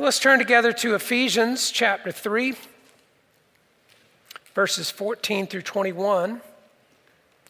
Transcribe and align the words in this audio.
Let's 0.00 0.18
turn 0.18 0.38
together 0.38 0.72
to 0.72 0.94
Ephesians 0.94 1.70
chapter 1.70 2.10
3, 2.10 2.54
verses 4.54 4.90
14 4.90 5.46
through 5.46 5.60
21. 5.60 6.40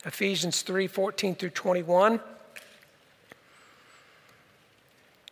Ephesians 0.04 0.62
3 0.62 0.88
14 0.88 1.36
through 1.36 1.50
21. 1.50 2.18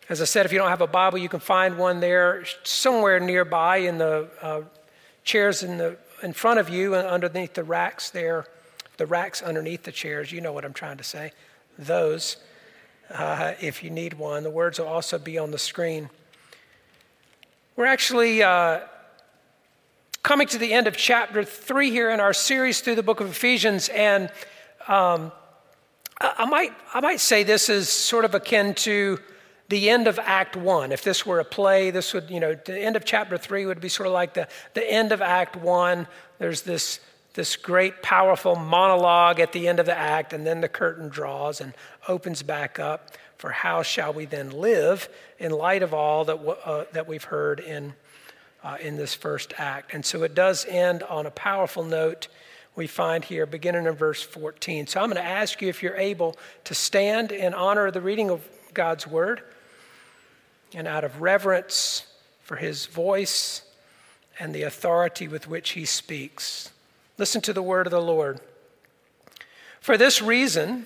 As 0.07 0.21
I 0.21 0.23
said, 0.23 0.45
if 0.45 0.53
you 0.53 0.59
don't 0.59 0.69
have 0.69 0.79
a 0.79 0.87
Bible, 0.87 1.17
you 1.17 1.27
can 1.27 1.41
find 1.41 1.77
one 1.77 1.99
there 1.99 2.45
somewhere 2.63 3.19
nearby 3.19 3.77
in 3.79 3.97
the 3.97 4.29
uh, 4.41 4.61
chairs 5.25 5.61
in, 5.61 5.77
the, 5.77 5.97
in 6.23 6.31
front 6.31 6.61
of 6.61 6.69
you 6.69 6.95
and 6.95 7.05
underneath 7.05 7.53
the 7.53 7.65
racks 7.65 8.09
there. 8.11 8.45
The 8.95 9.05
racks 9.05 9.41
underneath 9.41 9.83
the 9.83 9.91
chairs, 9.91 10.31
you 10.31 10.39
know 10.39 10.53
what 10.53 10.63
I'm 10.63 10.71
trying 10.71 10.95
to 10.95 11.03
say. 11.03 11.33
Those, 11.77 12.37
uh, 13.13 13.55
if 13.59 13.83
you 13.83 13.89
need 13.89 14.13
one. 14.13 14.43
The 14.43 14.49
words 14.49 14.79
will 14.79 14.87
also 14.87 15.19
be 15.19 15.37
on 15.37 15.51
the 15.51 15.59
screen. 15.59 16.09
We're 17.79 17.85
actually 17.85 18.43
uh, 18.43 18.81
coming 20.21 20.47
to 20.47 20.57
the 20.57 20.73
end 20.73 20.87
of 20.87 20.97
chapter 20.97 21.45
three 21.45 21.91
here 21.91 22.09
in 22.09 22.19
our 22.19 22.33
series 22.33 22.81
through 22.81 22.95
the 22.95 23.03
book 23.03 23.21
of 23.21 23.29
Ephesians, 23.29 23.87
and 23.87 24.25
um, 24.89 25.31
I, 26.19 26.33
I, 26.39 26.45
might 26.45 26.73
I 26.93 26.99
might 26.99 27.21
say 27.21 27.43
this 27.43 27.69
is 27.69 27.87
sort 27.87 28.25
of 28.25 28.35
akin 28.35 28.73
to 28.73 29.19
the 29.69 29.89
end 29.89 30.09
of 30.09 30.19
Act 30.19 30.57
One. 30.57 30.91
If 30.91 31.05
this 31.05 31.25
were 31.25 31.39
a 31.39 31.45
play, 31.45 31.89
this 31.89 32.13
would 32.13 32.29
you 32.29 32.41
know 32.41 32.53
the 32.53 32.77
end 32.77 32.97
of 32.97 33.05
chapter 33.05 33.37
three 33.37 33.65
would 33.65 33.79
be 33.79 33.87
sort 33.87 34.07
of 34.07 34.11
like 34.11 34.33
the 34.33 34.49
the 34.73 34.85
end 34.85 35.13
of 35.13 35.21
Act 35.21 35.55
One. 35.55 36.05
There's 36.37 36.63
this 36.63 36.99
this 37.33 37.55
great, 37.55 38.03
powerful 38.03 38.57
monologue 38.57 39.39
at 39.39 39.53
the 39.53 39.69
end 39.69 39.79
of 39.79 39.85
the 39.85 39.97
act, 39.97 40.33
and 40.33 40.45
then 40.45 40.59
the 40.59 40.67
curtain 40.67 41.07
draws 41.07 41.61
and 41.61 41.73
opens 42.09 42.43
back 42.43 42.77
up 42.77 43.11
for 43.39 43.51
how 43.51 43.81
shall 43.81 44.11
we 44.11 44.25
then 44.25 44.51
live 44.51 45.07
in 45.39 45.51
light 45.51 45.81
of 45.81 45.93
all 45.93 46.25
that, 46.25 46.35
uh, 46.35 46.83
that 46.91 47.07
we've 47.07 47.23
heard 47.23 47.61
in, 47.61 47.93
uh, 48.61 48.75
in 48.81 48.97
this 48.97 49.15
first 49.15 49.53
act. 49.57 49.93
And 49.93 50.05
so 50.05 50.23
it 50.23 50.35
does 50.35 50.65
end 50.65 51.03
on 51.03 51.25
a 51.25 51.31
powerful 51.31 51.85
note 51.85 52.27
we 52.75 52.85
find 52.85 53.23
here, 53.23 53.45
beginning 53.45 53.85
in 53.85 53.93
verse 53.93 54.21
14. 54.21 54.87
So 54.87 54.99
I'm 54.99 55.07
going 55.09 55.23
to 55.23 55.27
ask 55.27 55.61
you 55.61 55.69
if 55.69 55.81
you're 55.81 55.95
able 55.95 56.35
to 56.65 56.75
stand 56.75 57.31
in 57.31 57.53
honor 57.53 57.87
of 57.87 57.93
the 57.93 58.01
reading 58.01 58.29
of 58.29 58.45
God's 58.73 59.07
word 59.07 59.41
and 60.73 60.85
out 60.85 61.05
of 61.05 61.21
reverence 61.21 62.05
for 62.43 62.57
his 62.57 62.87
voice 62.87 63.61
and 64.37 64.53
the 64.53 64.63
authority 64.63 65.29
with 65.29 65.47
which 65.47 65.71
he 65.71 65.85
speaks. 65.85 66.71
Listen 67.17 67.39
to 67.41 67.53
the 67.53 67.63
word 67.63 67.87
of 67.87 67.91
the 67.91 68.01
Lord. 68.01 68.41
For 69.79 69.97
this 69.97 70.21
reason, 70.21 70.85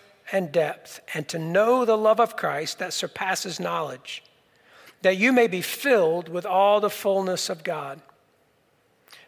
and 0.31 0.51
depth, 0.51 1.01
and 1.13 1.27
to 1.27 1.39
know 1.39 1.85
the 1.85 1.97
love 1.97 2.19
of 2.19 2.37
Christ 2.37 2.79
that 2.79 2.93
surpasses 2.93 3.59
knowledge, 3.59 4.23
that 5.01 5.17
you 5.17 5.31
may 5.33 5.47
be 5.47 5.61
filled 5.61 6.29
with 6.29 6.45
all 6.45 6.79
the 6.79 6.89
fullness 6.89 7.49
of 7.49 7.63
God. 7.63 8.01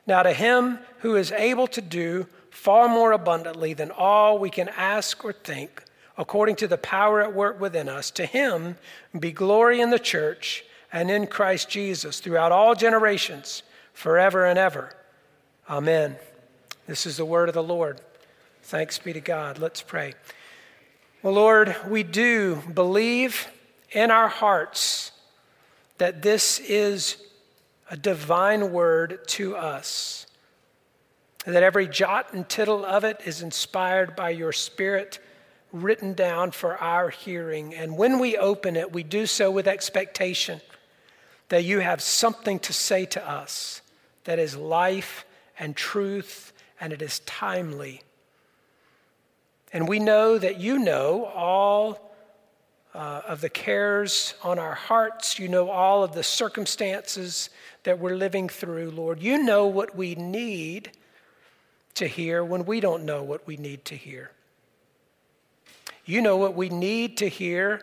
Now, 0.05 0.23
to 0.23 0.33
him 0.33 0.79
who 0.99 1.15
is 1.15 1.31
able 1.31 1.67
to 1.67 1.81
do 1.81 2.27
far 2.49 2.87
more 2.87 3.11
abundantly 3.11 3.73
than 3.73 3.91
all 3.91 4.37
we 4.37 4.49
can 4.49 4.69
ask 4.69 5.23
or 5.25 5.33
think, 5.33 5.83
according 6.17 6.55
to 6.57 6.67
the 6.67 6.77
power 6.77 7.21
at 7.21 7.33
work 7.33 7.59
within 7.59 7.89
us, 7.89 8.11
to 8.11 8.25
him 8.25 8.77
be 9.17 9.31
glory 9.31 9.81
in 9.81 9.89
the 9.89 9.99
church 9.99 10.63
and 10.91 11.09
in 11.09 11.25
Christ 11.25 11.69
Jesus 11.69 12.19
throughout 12.19 12.51
all 12.51 12.75
generations, 12.75 13.63
forever 13.93 14.45
and 14.45 14.59
ever. 14.59 14.95
Amen. 15.69 16.17
This 16.85 17.05
is 17.05 17.17
the 17.17 17.25
word 17.25 17.49
of 17.49 17.55
the 17.55 17.63
Lord. 17.63 17.99
Thanks 18.61 18.99
be 18.99 19.13
to 19.13 19.21
God. 19.21 19.57
Let's 19.57 19.81
pray. 19.81 20.13
Well, 21.23 21.35
Lord, 21.35 21.73
we 21.87 22.03
do 22.03 22.61
believe 22.73 23.47
in 23.93 24.11
our 24.11 24.27
hearts 24.27 25.13
that 25.97 26.21
this 26.21 26.59
is 26.59 27.15
a 27.89 27.95
divine 27.95 28.73
word 28.73 29.25
to 29.27 29.55
us, 29.55 30.27
that 31.45 31.63
every 31.63 31.87
jot 31.87 32.33
and 32.33 32.49
tittle 32.49 32.83
of 32.83 33.05
it 33.05 33.21
is 33.25 33.41
inspired 33.41 34.17
by 34.17 34.31
your 34.31 34.51
Spirit, 34.51 35.19
written 35.71 36.13
down 36.13 36.51
for 36.51 36.77
our 36.77 37.09
hearing. 37.09 37.73
And 37.73 37.97
when 37.97 38.19
we 38.19 38.35
open 38.35 38.75
it, 38.75 38.91
we 38.91 39.03
do 39.03 39.25
so 39.25 39.49
with 39.49 39.65
expectation 39.65 40.59
that 41.47 41.63
you 41.63 41.79
have 41.79 42.01
something 42.01 42.59
to 42.59 42.73
say 42.73 43.05
to 43.05 43.25
us 43.25 43.81
that 44.25 44.39
is 44.39 44.57
life 44.57 45.23
and 45.57 45.73
truth 45.73 46.51
and 46.81 46.91
it 46.91 47.01
is 47.01 47.19
timely 47.19 48.01
and 49.73 49.89
we 49.89 49.97
know 49.97 50.37
that 50.37 50.59
you 50.59 50.77
know 50.77 51.25
all 51.25 52.13
uh, 52.93 53.21
of 53.27 53.41
the 53.41 53.49
cares 53.49 54.35
on 54.43 54.59
our 54.59 54.75
hearts. 54.75 55.39
You 55.39 55.47
know 55.47 55.71
all 55.71 56.03
of 56.03 56.13
the 56.13 56.23
circumstances 56.23 57.49
that 57.81 57.97
we're 57.97 58.15
living 58.15 58.47
through, 58.47 58.91
Lord. 58.91 59.19
You 59.19 59.41
know 59.41 59.65
what 59.65 59.95
we 59.95 60.13
need 60.13 60.91
to 61.95 62.05
hear 62.05 62.43
when 62.43 62.65
we 62.65 62.79
don't 62.79 63.03
know 63.03 63.23
what 63.23 63.47
we 63.47 63.57
need 63.57 63.83
to 63.85 63.95
hear. 63.95 64.31
You 66.05 66.21
know 66.21 66.37
what 66.37 66.53
we 66.53 66.69
need 66.69 67.17
to 67.17 67.27
hear 67.27 67.81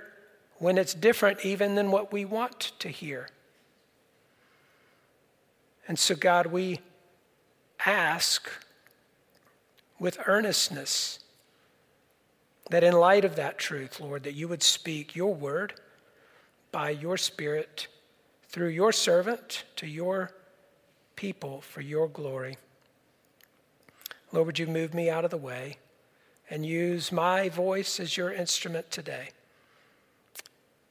when 0.58 0.78
it's 0.78 0.94
different 0.94 1.44
even 1.44 1.74
than 1.74 1.90
what 1.90 2.12
we 2.12 2.24
want 2.24 2.72
to 2.78 2.88
hear. 2.88 3.28
And 5.88 5.98
so, 5.98 6.14
God, 6.14 6.46
we 6.46 6.80
ask 7.84 8.48
with 9.98 10.18
earnestness 10.26 11.20
that 12.70 12.84
in 12.84 12.94
light 12.94 13.24
of 13.24 13.36
that 13.36 13.58
truth, 13.58 14.00
Lord, 14.00 14.22
that 14.22 14.34
you 14.34 14.48
would 14.48 14.62
speak 14.62 15.14
your 15.14 15.34
word 15.34 15.74
by 16.72 16.90
your 16.90 17.16
Spirit 17.16 17.88
through 18.48 18.68
your 18.68 18.92
servant 18.92 19.64
to 19.76 19.86
your 19.86 20.30
people 21.16 21.60
for 21.60 21.80
your 21.80 22.08
glory. 22.08 22.56
Lord, 24.32 24.46
would 24.46 24.58
you 24.58 24.68
move 24.68 24.94
me 24.94 25.10
out 25.10 25.24
of 25.24 25.30
the 25.32 25.36
way 25.36 25.78
and 26.48 26.64
use 26.64 27.10
my 27.10 27.48
voice 27.48 27.98
as 27.98 28.16
your 28.16 28.32
instrument 28.32 28.90
today? 28.90 29.30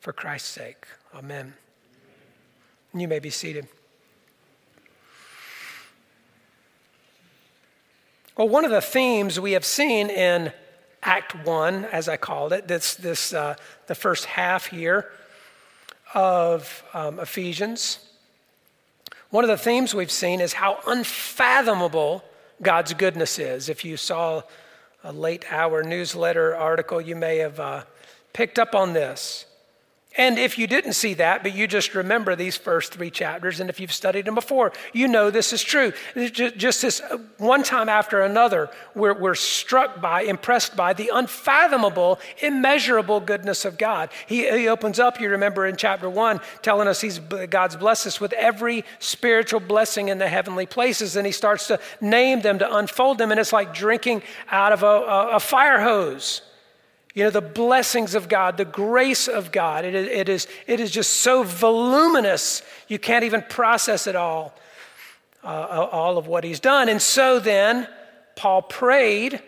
For 0.01 0.13
Christ's 0.13 0.50
sake. 0.50 0.85
Amen. 1.13 1.53
You 2.94 3.07
may 3.07 3.19
be 3.19 3.29
seated. 3.29 3.68
Well, 8.38 8.50
one 8.50 8.63
of 8.63 8.72
the 8.72 8.81
themes 8.81 9.39
we 9.39 9.51
have 9.53 9.66
seen 9.66 10.09
in 10.09 10.53
Act 11.03 11.45
One, 11.45 11.85
as 11.85 12.09
I 12.09 12.17
called 12.17 12.53
it, 12.53 12.67
this, 12.67 12.95
this, 12.95 13.33
uh, 13.33 13.55
the 13.87 13.95
first 13.95 14.25
half 14.25 14.67
here 14.67 15.09
of 16.13 16.83
um, 16.93 17.19
Ephesians. 17.19 17.99
One 19.29 19.43
of 19.43 19.49
the 19.49 19.57
themes 19.57 19.93
we've 19.93 20.11
seen 20.11 20.41
is 20.41 20.53
how 20.53 20.79
unfathomable 20.88 22.23
God's 22.61 22.93
goodness 22.93 23.38
is. 23.39 23.69
If 23.69 23.85
you 23.85 23.95
saw 23.95 24.41
a 25.03 25.13
late 25.13 25.45
hour 25.51 25.83
newsletter 25.83 26.55
article, 26.55 26.99
you 26.99 27.15
may 27.15 27.38
have 27.38 27.59
uh, 27.59 27.83
picked 28.33 28.59
up 28.59 28.75
on 28.75 28.93
this. 28.93 29.45
And 30.19 30.38
if 30.38 30.57
you 30.57 30.68
didn't 30.68 30.94
see 30.94 31.13
that, 31.13 31.44
but 31.44 31.56
you 31.56 31.66
just 31.66 31.96
remember 31.96 32.35
these 32.35 32.57
first 32.57 32.91
three 32.91 33.09
chapters, 33.09 33.62
and 33.62 33.69
if 33.69 33.80
you've 33.80 33.94
studied 33.94 34.25
them 34.25 34.36
before, 34.36 34.74
you 34.92 35.07
know 35.07 35.31
this 35.31 35.54
is 35.54 35.63
true. 35.63 35.94
Just 36.33 36.81
this 36.81 37.00
uh, 37.00 37.19
one 37.38 37.63
time 37.63 37.88
after 37.88 38.19
another, 38.19 38.69
we're, 38.95 39.13
we're 39.13 39.33
struck 39.33 40.01
by, 40.01 40.24
impressed 40.24 40.75
by 40.75 40.92
the 40.92 41.10
unfathomable, 41.13 42.19
immeasurable 42.39 43.21
goodness 43.21 43.63
of 43.63 43.77
God. 43.77 44.10
He, 44.27 44.45
he 44.51 44.68
opens 44.68 45.00
up, 45.00 45.21
you 45.21 45.30
remember 45.30 45.66
in 45.66 45.77
chapter 45.77 46.10
one, 46.10 46.42
telling 46.62 46.89
us 46.89 47.00
he's, 47.00 47.19
God's 47.19 47.77
blessed 47.77 48.07
us 48.07 48.19
with 48.19 48.33
every 48.33 48.83
spiritual 49.00 49.62
blessing 49.62 50.10
in 50.10 50.18
the 50.18 50.27
heavenly 50.27 50.65
places, 50.65 51.15
and 51.15 51.25
he 51.25 51.31
starts 51.31 51.68
to 51.68 51.80
name 52.01 52.42
them, 52.42 52.60
to 52.60 52.75
unfold 52.75 53.19
them, 53.19 53.31
and 53.31 53.39
it's 53.39 53.54
like 53.54 53.74
drinking 53.74 54.22
out 54.51 54.74
of 54.74 54.83
a, 54.83 54.86
a, 54.86 55.30
a 55.36 55.39
fire 55.39 55.80
hose. 55.80 56.42
You 57.15 57.23
know, 57.23 57.29
the 57.31 57.41
blessings 57.41 58.13
of 58.13 58.29
God, 58.29 58.57
the 58.57 58.65
grace 58.65 59.27
of 59.27 59.51
God, 59.51 59.83
it, 59.83 59.95
it, 59.95 60.29
is, 60.29 60.47
it 60.67 60.79
is 60.79 60.91
just 60.91 61.13
so 61.13 61.44
voluminous, 61.44 62.61
you 62.88 63.00
can't 63.00 63.23
even 63.23 63.41
process 63.50 64.06
it 64.06 64.15
all, 64.15 64.53
uh, 65.44 65.47
all 65.47 66.17
of 66.17 66.27
what 66.27 66.44
he's 66.44 66.59
done. 66.59 66.88
And 66.88 67.01
so 67.01 67.39
then, 67.39 67.88
Paul 68.35 68.61
prayed 68.61 69.41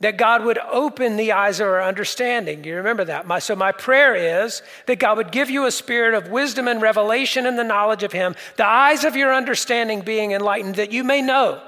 that 0.00 0.16
God 0.16 0.44
would 0.44 0.58
open 0.58 1.16
the 1.16 1.32
eyes 1.32 1.58
of 1.58 1.66
our 1.66 1.82
understanding. 1.82 2.62
You 2.62 2.76
remember 2.76 3.04
that? 3.06 3.26
My, 3.26 3.40
so, 3.40 3.56
my 3.56 3.72
prayer 3.72 4.44
is 4.46 4.62
that 4.86 5.00
God 5.00 5.16
would 5.16 5.32
give 5.32 5.50
you 5.50 5.66
a 5.66 5.72
spirit 5.72 6.14
of 6.14 6.30
wisdom 6.30 6.68
and 6.68 6.80
revelation 6.80 7.46
and 7.46 7.58
the 7.58 7.64
knowledge 7.64 8.04
of 8.04 8.12
Him, 8.12 8.36
the 8.56 8.66
eyes 8.66 9.04
of 9.04 9.16
your 9.16 9.34
understanding 9.34 10.02
being 10.02 10.32
enlightened, 10.32 10.76
that 10.76 10.92
you 10.92 11.02
may 11.02 11.20
know. 11.20 11.60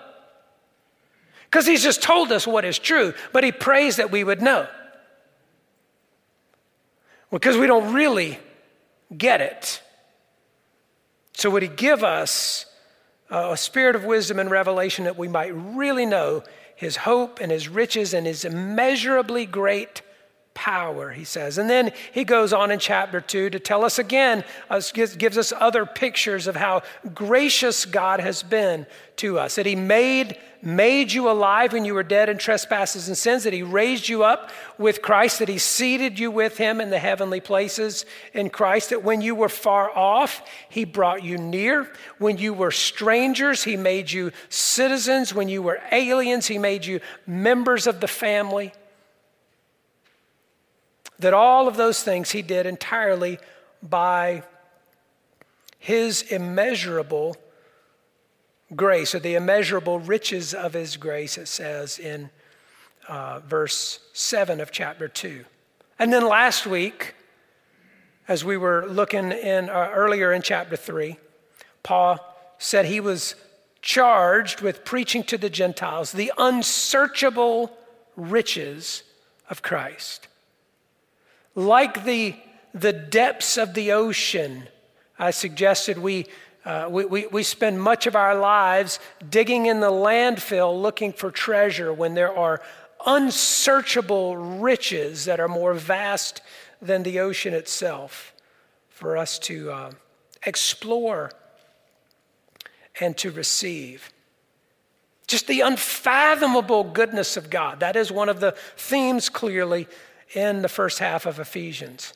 Because 1.51 1.67
He's 1.67 1.83
just 1.83 2.03
told 2.03 2.31
us 2.33 2.47
what 2.47 2.65
is 2.65 2.79
true, 2.79 3.15
but 3.33 3.45
He 3.45 3.53
prays 3.53 3.97
that 3.97 4.11
we 4.11 4.23
would 4.23 4.41
know. 4.41 4.69
Because 7.31 7.57
we 7.57 7.67
don't 7.67 7.93
really 7.93 8.39
get 9.17 9.41
it. 9.41 9.83
So, 11.33 11.51
would 11.51 11.63
He 11.63 11.69
give 11.69 12.05
us 12.05 12.67
a 13.31 13.57
spirit 13.57 13.95
of 13.95 14.05
wisdom 14.05 14.39
and 14.39 14.51
revelation 14.51 15.05
that 15.05 15.17
we 15.17 15.29
might 15.29 15.55
really 15.55 16.07
know 16.07 16.43
his 16.81 16.97
hope 16.97 17.41
and 17.41 17.53
his 17.53 17.69
riches 17.69 18.15
and 18.15 18.27
his 18.27 18.45
immeasurably 18.45 19.47
great 19.47 20.03
power, 20.61 21.11
he 21.11 21.25
says. 21.25 21.57
And 21.57 21.71
then 21.71 21.91
he 22.13 22.23
goes 22.23 22.53
on 22.53 22.71
in 22.71 22.79
chapter 22.79 23.19
2 23.19 23.49
to 23.49 23.59
tell 23.59 23.83
us 23.83 23.99
again, 23.99 24.45
uh, 24.69 24.83
gives, 24.93 25.17
gives 25.17 25.39
us 25.39 25.55
other 25.59 25.87
pictures 25.87 26.47
of 26.47 26.55
how 26.55 26.83
gracious 27.15 27.87
God 27.87 28.21
has 28.21 28.43
been 28.43 28.85
to 29.17 29.39
us. 29.39 29.55
That 29.55 29.65
he 29.65 29.75
made, 29.75 30.37
made 30.61 31.13
you 31.13 31.31
alive 31.31 31.73
when 31.73 31.87
you 31.87 31.95
were 31.95 32.03
dead 32.03 32.29
in 32.29 32.37
trespasses 32.37 33.09
and 33.09 33.17
sins, 33.17 33.45
that 33.45 33.55
he 33.55 33.63
raised 33.63 34.07
you 34.07 34.23
up 34.23 34.51
with 34.77 35.01
Christ, 35.01 35.39
that 35.39 35.49
he 35.49 35.57
seated 35.57 36.19
you 36.19 36.31
with 36.31 36.59
him 36.59 36.79
in 36.79 36.91
the 36.91 36.99
heavenly 36.99 37.41
places 37.41 38.05
in 38.35 38.51
Christ, 38.51 38.91
that 38.91 39.03
when 39.03 39.23
you 39.23 39.35
were 39.35 39.49
far 39.49 39.91
off, 39.97 40.47
he 40.69 40.85
brought 40.85 41.25
you 41.25 41.39
near. 41.39 41.91
When 42.19 42.37
you 42.37 42.53
were 42.53 42.71
strangers, 42.71 43.65
he 43.65 43.79
made 43.79 44.13
you 44.13 44.31
citizens. 44.51 45.33
When 45.33 45.49
you 45.49 45.63
were 45.63 45.81
aliens, 45.91 46.49
he 46.49 46.59
made 46.59 46.85
you 46.85 47.01
members 47.27 47.87
of 47.87 48.01
the 48.01 48.09
family 48.09 48.75
that 51.21 51.35
all 51.35 51.69
of 51.69 51.77
those 51.77 52.03
things 52.03 52.31
he 52.31 52.43
did 52.43 52.67
entirely 52.67 53.39
by 53.83 54.43
his 55.79 56.23
immeasurable 56.23 57.37
grace, 58.75 59.15
or 59.15 59.19
the 59.19 59.35
immeasurable 59.35 59.99
riches 59.99 60.55
of 60.55 60.75
his 60.75 60.97
grace, 60.97 61.39
it 61.39 61.49
says 61.49 61.99
in 61.99 62.31
uh, 63.09 63.41
verse 63.41 64.01
7 64.13 64.61
of 64.61 64.71
chapter 64.71 65.09
2. 65.09 65.45
And 65.99 66.13
then 66.13 66.27
last 66.27 66.67
week, 66.67 67.15
as 68.29 68.45
we 68.45 68.57
were 68.57 68.87
looking 68.87 69.33
in 69.33 69.69
uh, 69.69 69.91
earlier 69.93 70.33
in 70.33 70.43
chapter 70.43 70.77
3, 70.77 71.17
Paul 71.83 72.19
said 72.59 72.87
he 72.87 73.01
was 73.01 73.35
charged 73.83 74.61
with 74.61 74.85
preaching 74.85 75.25
to 75.25 75.39
the 75.39 75.51
Gentiles 75.51 76.13
the 76.13 76.33
unsearchable 76.39 77.77
riches 78.17 79.03
of 79.49 79.63
Christ 79.63 80.29
like 81.67 82.05
the, 82.05 82.35
the 82.75 82.93
depths 82.93 83.57
of 83.57 83.75
the 83.75 83.93
ocean. 83.93 84.65
I 85.19 85.31
suggested 85.31 85.99
we, 85.99 86.27
uh, 86.65 86.89
we, 86.91 87.05
we, 87.05 87.27
we 87.27 87.43
spend 87.43 87.81
much 87.81 88.07
of 88.07 88.17
our 88.17 88.35
lives 88.35 88.99
digging 89.29 89.67
in 89.67 89.81
the 89.81 89.91
landfill 89.91 90.81
looking 90.81 91.13
for 91.13 91.31
treasure 91.31 91.93
when 91.93 92.15
there 92.15 92.37
are 92.37 92.63
unsearchable 93.07 94.37
riches 94.37 95.25
that 95.25 95.41
are 95.41 95.49
more 95.49 95.75
vast 95.75 96.43
than 96.83 97.03
the 97.03 97.21
ocean 97.21 97.55
itself 97.55 98.35
for 98.89 99.17
us 99.17 99.39
to 99.39 99.71
uh, 99.71 99.91
explore 100.45 101.31
and 103.01 103.17
to 103.17 103.31
receive. 103.31 104.11
Just 105.27 105.47
the 105.47 105.61
unfathomable 105.61 106.85
goodness 106.85 107.37
of 107.37 107.51
God. 107.51 107.81
That 107.81 107.97
is 107.97 108.11
one 108.11 108.29
of 108.29 108.41
the 108.41 108.53
themes 108.77 109.29
clearly 109.29 109.87
in 110.35 110.63
the 110.63 110.69
first 110.69 110.99
half 110.99 111.27
of 111.27 111.39
Ephesians. 111.39 112.13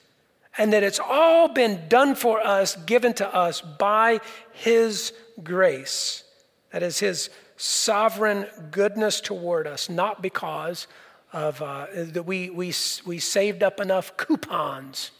And 0.57 0.73
that 0.73 0.83
it's 0.83 1.01
all 1.01 1.49
been 1.49 1.89
done 1.89 2.15
for 2.15 2.41
us, 2.41 2.77
given 2.77 3.13
to 3.15 3.35
us 3.35 3.61
by 3.61 4.21
His 4.53 5.13
grace. 5.43 6.23
That 6.71 6.83
is 6.83 7.01
His 7.01 7.31
sovereign 7.57 8.47
goodness 8.71 9.21
toward 9.21 9.67
us, 9.67 9.89
not 9.89 10.23
because 10.23 10.87
of 11.33 11.61
uh, 11.61 11.87
that 11.93 12.23
we, 12.25 12.51
we, 12.51 12.73
we 13.05 13.19
saved 13.19 13.63
up 13.63 13.81
enough 13.81 14.17
coupons 14.17 15.11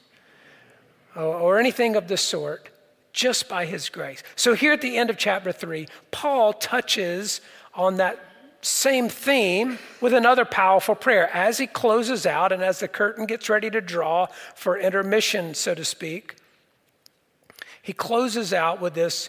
or, 1.17 1.23
or 1.23 1.59
anything 1.59 1.97
of 1.97 2.07
the 2.07 2.17
sort, 2.17 2.69
just 3.13 3.49
by 3.49 3.65
His 3.67 3.89
grace. 3.89 4.23
So 4.37 4.55
here 4.55 4.73
at 4.73 4.81
the 4.81 4.97
end 4.97 5.11
of 5.11 5.19
chapter 5.19 5.51
3, 5.51 5.89
Paul 6.13 6.53
touches 6.53 7.41
on 7.75 7.97
that 7.97 8.19
same 8.65 9.11
theme 9.11 9.79
with 10.01 10.15
another 10.15 10.47
powerful 10.47 10.95
prayer. 10.95 11.29
As 11.35 11.59
he 11.59 11.67
closes 11.67 12.25
out 12.25 12.51
and 12.51 12.63
as 12.63 12.81
the 12.81 12.89
curtain 12.89 13.27
gets 13.27 13.51
ready 13.51 13.69
to 13.71 13.81
draw 13.83 14.27
for 14.55 14.79
intermission, 14.79 15.53
so 15.53 15.75
to 15.75 15.85
speak, 15.85 16.37
he 17.83 17.93
closes 17.93 18.55
out 18.55 18.81
with 18.81 18.95
this 18.95 19.29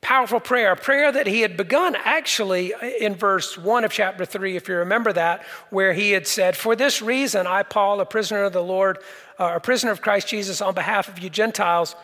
powerful 0.00 0.40
prayer, 0.40 0.72
a 0.72 0.76
prayer 0.76 1.12
that 1.12 1.28
he 1.28 1.42
had 1.42 1.56
begun 1.56 1.96
actually 1.96 2.72
in 3.00 3.14
verse 3.14 3.56
1 3.56 3.84
of 3.84 3.92
chapter 3.92 4.24
3, 4.24 4.56
if 4.56 4.68
you 4.68 4.74
remember 4.74 5.12
that, 5.12 5.44
where 5.70 5.92
he 5.92 6.10
had 6.10 6.26
said, 6.26 6.56
For 6.56 6.74
this 6.74 7.00
reason, 7.00 7.46
I, 7.46 7.62
Paul, 7.62 8.00
a 8.00 8.06
prisoner 8.06 8.42
of 8.42 8.52
the 8.52 8.62
Lord, 8.62 8.98
uh, 9.38 9.52
a 9.54 9.60
prisoner 9.60 9.92
of 9.92 10.00
Christ 10.00 10.26
Jesus, 10.26 10.60
on 10.60 10.74
behalf 10.74 11.08
of 11.08 11.20
you 11.20 11.30
Gentiles, 11.30 11.94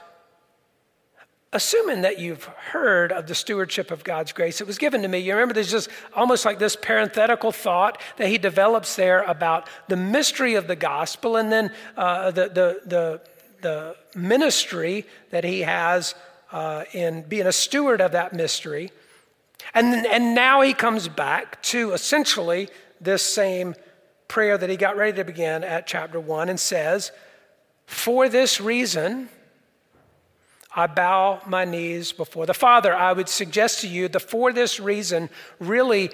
assuming 1.53 2.03
that 2.03 2.19
you've 2.19 2.45
heard 2.45 3.13
of 3.13 3.27
the 3.27 3.35
stewardship 3.35 3.91
of 3.91 4.03
God's 4.05 4.33
grace, 4.33 4.61
it 4.61 4.67
was 4.67 4.79
given 4.79 5.03
to 5.03 5.09
me. 5.09 5.19
You 5.19 5.35
remember, 5.35 5.55
there's 5.55 5.71
just 5.71 5.91
almost 6.15 6.45
like 6.45 6.59
this 6.59 6.77
parenthetical 6.77 7.53
thought 7.53 8.01
that 8.17 8.29
he 8.29 8.39
develops 8.39 8.97
there 8.97 9.23
about 9.23 9.69
the 9.89 9.97
mystery 9.97 10.55
of 10.55 10.67
the 10.67 10.77
gospel 10.77 11.37
and 11.37 11.53
then 11.53 11.71
uh, 11.97 12.31
the, 12.31 12.49
the, 12.49 12.81
the, 12.87 13.21
the, 13.61 13.97
ministry 14.15 15.07
that 15.31 15.43
he 15.43 15.61
has 15.61 16.15
uh, 16.53 16.85
in 16.93 17.23
being 17.23 17.47
a 17.47 17.53
steward 17.53 18.01
of 18.01 18.13
that 18.13 18.35
mystery. 18.35 18.91
And, 19.75 20.07
and 20.07 20.35
now 20.35 20.61
he 20.61 20.75
comes 20.75 21.09
back 21.09 21.63
to 21.65 21.93
essentially 21.93 22.69
this 23.01 23.23
same 23.23 23.75
prayer 24.29 24.59
that 24.59 24.69
he 24.69 24.77
got 24.77 24.97
ready 24.97 25.17
to 25.17 25.25
begin 25.25 25.65
at 25.65 25.87
chapter 25.87 26.21
1 26.21 26.49
and 26.49 26.61
says, 26.61 27.11
For 27.87 28.29
this 28.29 28.61
reason, 28.61 29.29
I 30.75 30.87
bow 30.87 31.43
my 31.47 31.65
knees 31.65 32.13
before 32.13 32.47
the 32.47 32.55
Father. 32.55 32.95
I 32.95 33.13
would 33.13 33.29
suggest 33.29 33.81
to 33.81 33.89
you 33.89 34.09
that 34.09 34.21
for 34.21 34.53
this 34.53 34.81
reason 34.81 35.29
really 35.59 36.11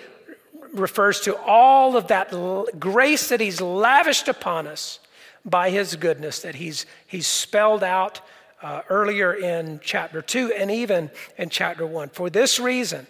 refers 0.72 1.20
to 1.20 1.36
all 1.36 1.96
of 1.96 2.08
that 2.08 2.30
grace 2.78 3.28
that 3.28 3.40
He's 3.40 3.60
lavished 3.60 4.28
upon 4.28 4.66
us 4.66 4.98
by 5.44 5.70
His 5.70 5.94
goodness 5.96 6.40
that 6.40 6.56
He's, 6.56 6.86
he's 7.06 7.26
spelled 7.26 7.84
out 7.84 8.20
uh, 8.60 8.82
earlier 8.88 9.32
in 9.32 9.80
chapter 9.82 10.20
2 10.20 10.52
and 10.52 10.70
even 10.70 11.10
in 11.36 11.48
chapter 11.48 11.86
1. 11.86 12.08
For 12.08 12.28
this 12.28 12.58
reason, 12.58 13.06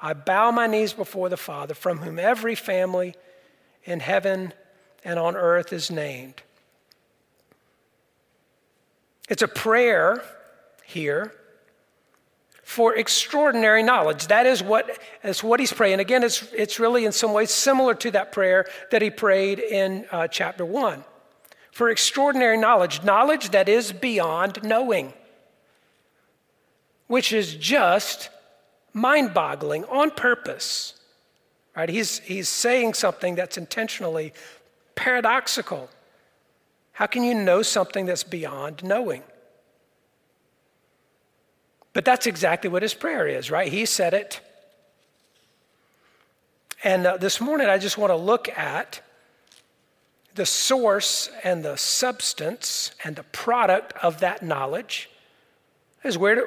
I 0.00 0.14
bow 0.14 0.50
my 0.50 0.66
knees 0.66 0.94
before 0.94 1.28
the 1.28 1.36
Father, 1.36 1.74
from 1.74 1.98
whom 1.98 2.18
every 2.18 2.54
family 2.54 3.14
in 3.84 4.00
heaven 4.00 4.54
and 5.04 5.18
on 5.18 5.36
earth 5.36 5.74
is 5.74 5.90
named. 5.90 6.42
It's 9.28 9.42
a 9.42 9.48
prayer 9.48 10.24
here 10.90 11.32
for 12.70 12.94
extraordinary 12.94 13.82
knowledge. 13.82 14.28
That 14.28 14.46
is 14.46 14.62
what, 14.62 14.96
what 15.42 15.58
he's 15.58 15.72
praying. 15.72 15.98
Again, 15.98 16.22
it's, 16.22 16.44
it's 16.52 16.78
really 16.78 17.04
in 17.04 17.10
some 17.10 17.32
ways 17.32 17.50
similar 17.50 17.94
to 17.96 18.12
that 18.12 18.30
prayer 18.30 18.64
that 18.92 19.02
he 19.02 19.10
prayed 19.10 19.58
in 19.58 20.06
uh, 20.12 20.28
chapter 20.28 20.64
1. 20.64 21.02
For 21.72 21.90
extraordinary 21.90 22.56
knowledge, 22.56 23.02
knowledge 23.02 23.50
that 23.50 23.68
is 23.68 23.90
beyond 23.92 24.62
knowing, 24.62 25.12
which 27.08 27.32
is 27.32 27.56
just 27.56 28.30
mind 28.92 29.34
boggling 29.34 29.84
on 29.86 30.12
purpose. 30.12 30.94
Right? 31.76 31.88
He's, 31.88 32.20
he's 32.20 32.48
saying 32.48 32.94
something 32.94 33.34
that's 33.34 33.58
intentionally 33.58 34.32
paradoxical. 34.94 35.90
How 36.92 37.06
can 37.06 37.24
you 37.24 37.34
know 37.34 37.62
something 37.62 38.06
that's 38.06 38.22
beyond 38.22 38.84
knowing? 38.84 39.24
But 41.92 42.04
that's 42.04 42.26
exactly 42.26 42.70
what 42.70 42.82
his 42.82 42.94
prayer 42.94 43.26
is, 43.26 43.50
right? 43.50 43.70
He 43.70 43.84
said 43.84 44.14
it. 44.14 44.40
And 46.82 47.06
uh, 47.06 47.16
this 47.16 47.40
morning, 47.40 47.68
I 47.68 47.78
just 47.78 47.98
want 47.98 48.10
to 48.10 48.16
look 48.16 48.48
at 48.48 49.02
the 50.34 50.46
source 50.46 51.28
and 51.42 51.64
the 51.64 51.76
substance 51.76 52.92
and 53.04 53.16
the 53.16 53.24
product 53.24 53.92
of 54.02 54.20
that 54.20 54.42
knowledge. 54.42 55.10
Is 56.02 56.16
where, 56.16 56.34
do, 56.36 56.46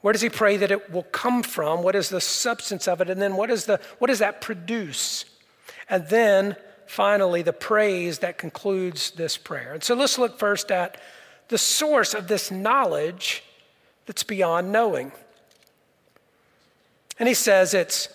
where 0.00 0.12
does 0.12 0.22
he 0.22 0.30
pray 0.30 0.56
that 0.56 0.70
it 0.70 0.90
will 0.90 1.02
come 1.02 1.42
from? 1.42 1.82
What 1.82 1.96
is 1.96 2.08
the 2.08 2.20
substance 2.20 2.86
of 2.88 3.00
it? 3.00 3.10
And 3.10 3.20
then 3.20 3.36
what, 3.36 3.50
is 3.50 3.66
the, 3.66 3.80
what 3.98 4.08
does 4.08 4.20
that 4.20 4.40
produce? 4.40 5.24
And 5.90 6.08
then 6.08 6.56
finally, 6.86 7.42
the 7.42 7.52
praise 7.52 8.20
that 8.20 8.38
concludes 8.38 9.10
this 9.10 9.36
prayer. 9.36 9.74
And 9.74 9.82
so 9.82 9.94
let's 9.94 10.18
look 10.18 10.38
first 10.38 10.70
at 10.70 11.00
the 11.48 11.58
source 11.58 12.14
of 12.14 12.28
this 12.28 12.50
knowledge 12.50 13.42
that's 14.06 14.22
beyond 14.22 14.72
knowing. 14.72 15.12
And 17.18 17.28
he 17.28 17.34
says 17.34 17.74
it's 17.74 18.08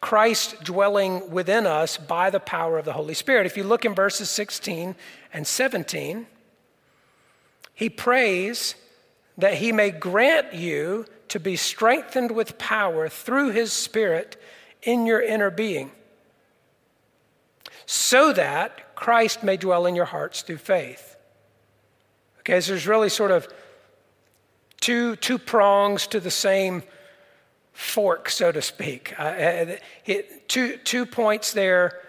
Christ 0.00 0.62
dwelling 0.62 1.30
within 1.30 1.66
us 1.66 1.96
by 1.96 2.28
the 2.28 2.40
power 2.40 2.78
of 2.78 2.84
the 2.84 2.92
Holy 2.92 3.14
Spirit. 3.14 3.46
If 3.46 3.56
you 3.56 3.64
look 3.64 3.84
in 3.84 3.94
verses 3.94 4.28
16 4.28 4.94
and 5.32 5.46
17, 5.46 6.26
he 7.74 7.88
prays 7.88 8.74
that 9.38 9.54
he 9.54 9.72
may 9.72 9.90
grant 9.90 10.52
you 10.52 11.06
to 11.28 11.40
be 11.40 11.56
strengthened 11.56 12.30
with 12.30 12.58
power 12.58 13.08
through 13.08 13.50
his 13.50 13.72
Spirit 13.72 14.40
in 14.82 15.06
your 15.06 15.22
inner 15.22 15.50
being, 15.50 15.90
so 17.86 18.32
that 18.34 18.94
Christ 18.94 19.42
may 19.42 19.56
dwell 19.56 19.86
in 19.86 19.96
your 19.96 20.04
hearts 20.04 20.42
through 20.42 20.58
faith. 20.58 21.16
Okay, 22.40 22.60
so 22.60 22.72
there's 22.72 22.86
really 22.86 23.08
sort 23.08 23.30
of 23.30 23.48
two, 24.84 25.16
two 25.16 25.38
prongs 25.38 26.06
to 26.06 26.20
the 26.20 26.30
same 26.30 26.82
fork, 27.72 28.28
so 28.28 28.52
to 28.52 28.60
speak. 28.60 29.14
Uh, 29.18 29.32
it, 29.34 29.82
uh, 30.06 30.34
two, 30.46 30.76
two 30.76 31.06
points 31.06 31.54
there, 31.54 32.02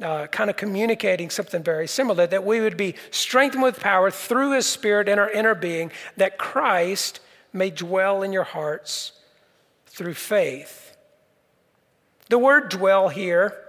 uh, 0.00 0.26
kind 0.28 0.48
of 0.48 0.56
communicating 0.56 1.28
something 1.28 1.62
very 1.62 1.86
similar 1.86 2.26
that 2.26 2.42
we 2.42 2.60
would 2.60 2.78
be 2.78 2.94
strengthened 3.10 3.62
with 3.62 3.78
power 3.78 4.10
through 4.10 4.52
his 4.52 4.64
spirit 4.64 5.10
in 5.10 5.18
our 5.18 5.30
inner 5.30 5.54
being, 5.54 5.92
that 6.16 6.38
Christ 6.38 7.20
may 7.52 7.68
dwell 7.68 8.22
in 8.22 8.32
your 8.32 8.44
hearts 8.44 9.12
through 9.84 10.14
faith. 10.14 10.96
The 12.30 12.38
word 12.38 12.70
dwell 12.70 13.10
here 13.10 13.61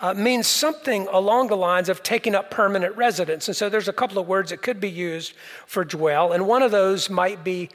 uh, 0.00 0.14
means 0.14 0.46
something 0.46 1.06
along 1.12 1.48
the 1.48 1.56
lines 1.56 1.88
of 1.88 2.02
taking 2.02 2.34
up 2.34 2.50
permanent 2.50 2.96
residence. 2.96 3.48
And 3.48 3.56
so 3.56 3.68
there's 3.68 3.88
a 3.88 3.92
couple 3.92 4.18
of 4.18 4.26
words 4.26 4.50
that 4.50 4.62
could 4.62 4.80
be 4.80 4.90
used 4.90 5.34
for 5.66 5.84
dwell, 5.84 6.32
and 6.32 6.46
one 6.46 6.62
of 6.62 6.70
those 6.70 7.10
might 7.10 7.44
be. 7.44 7.70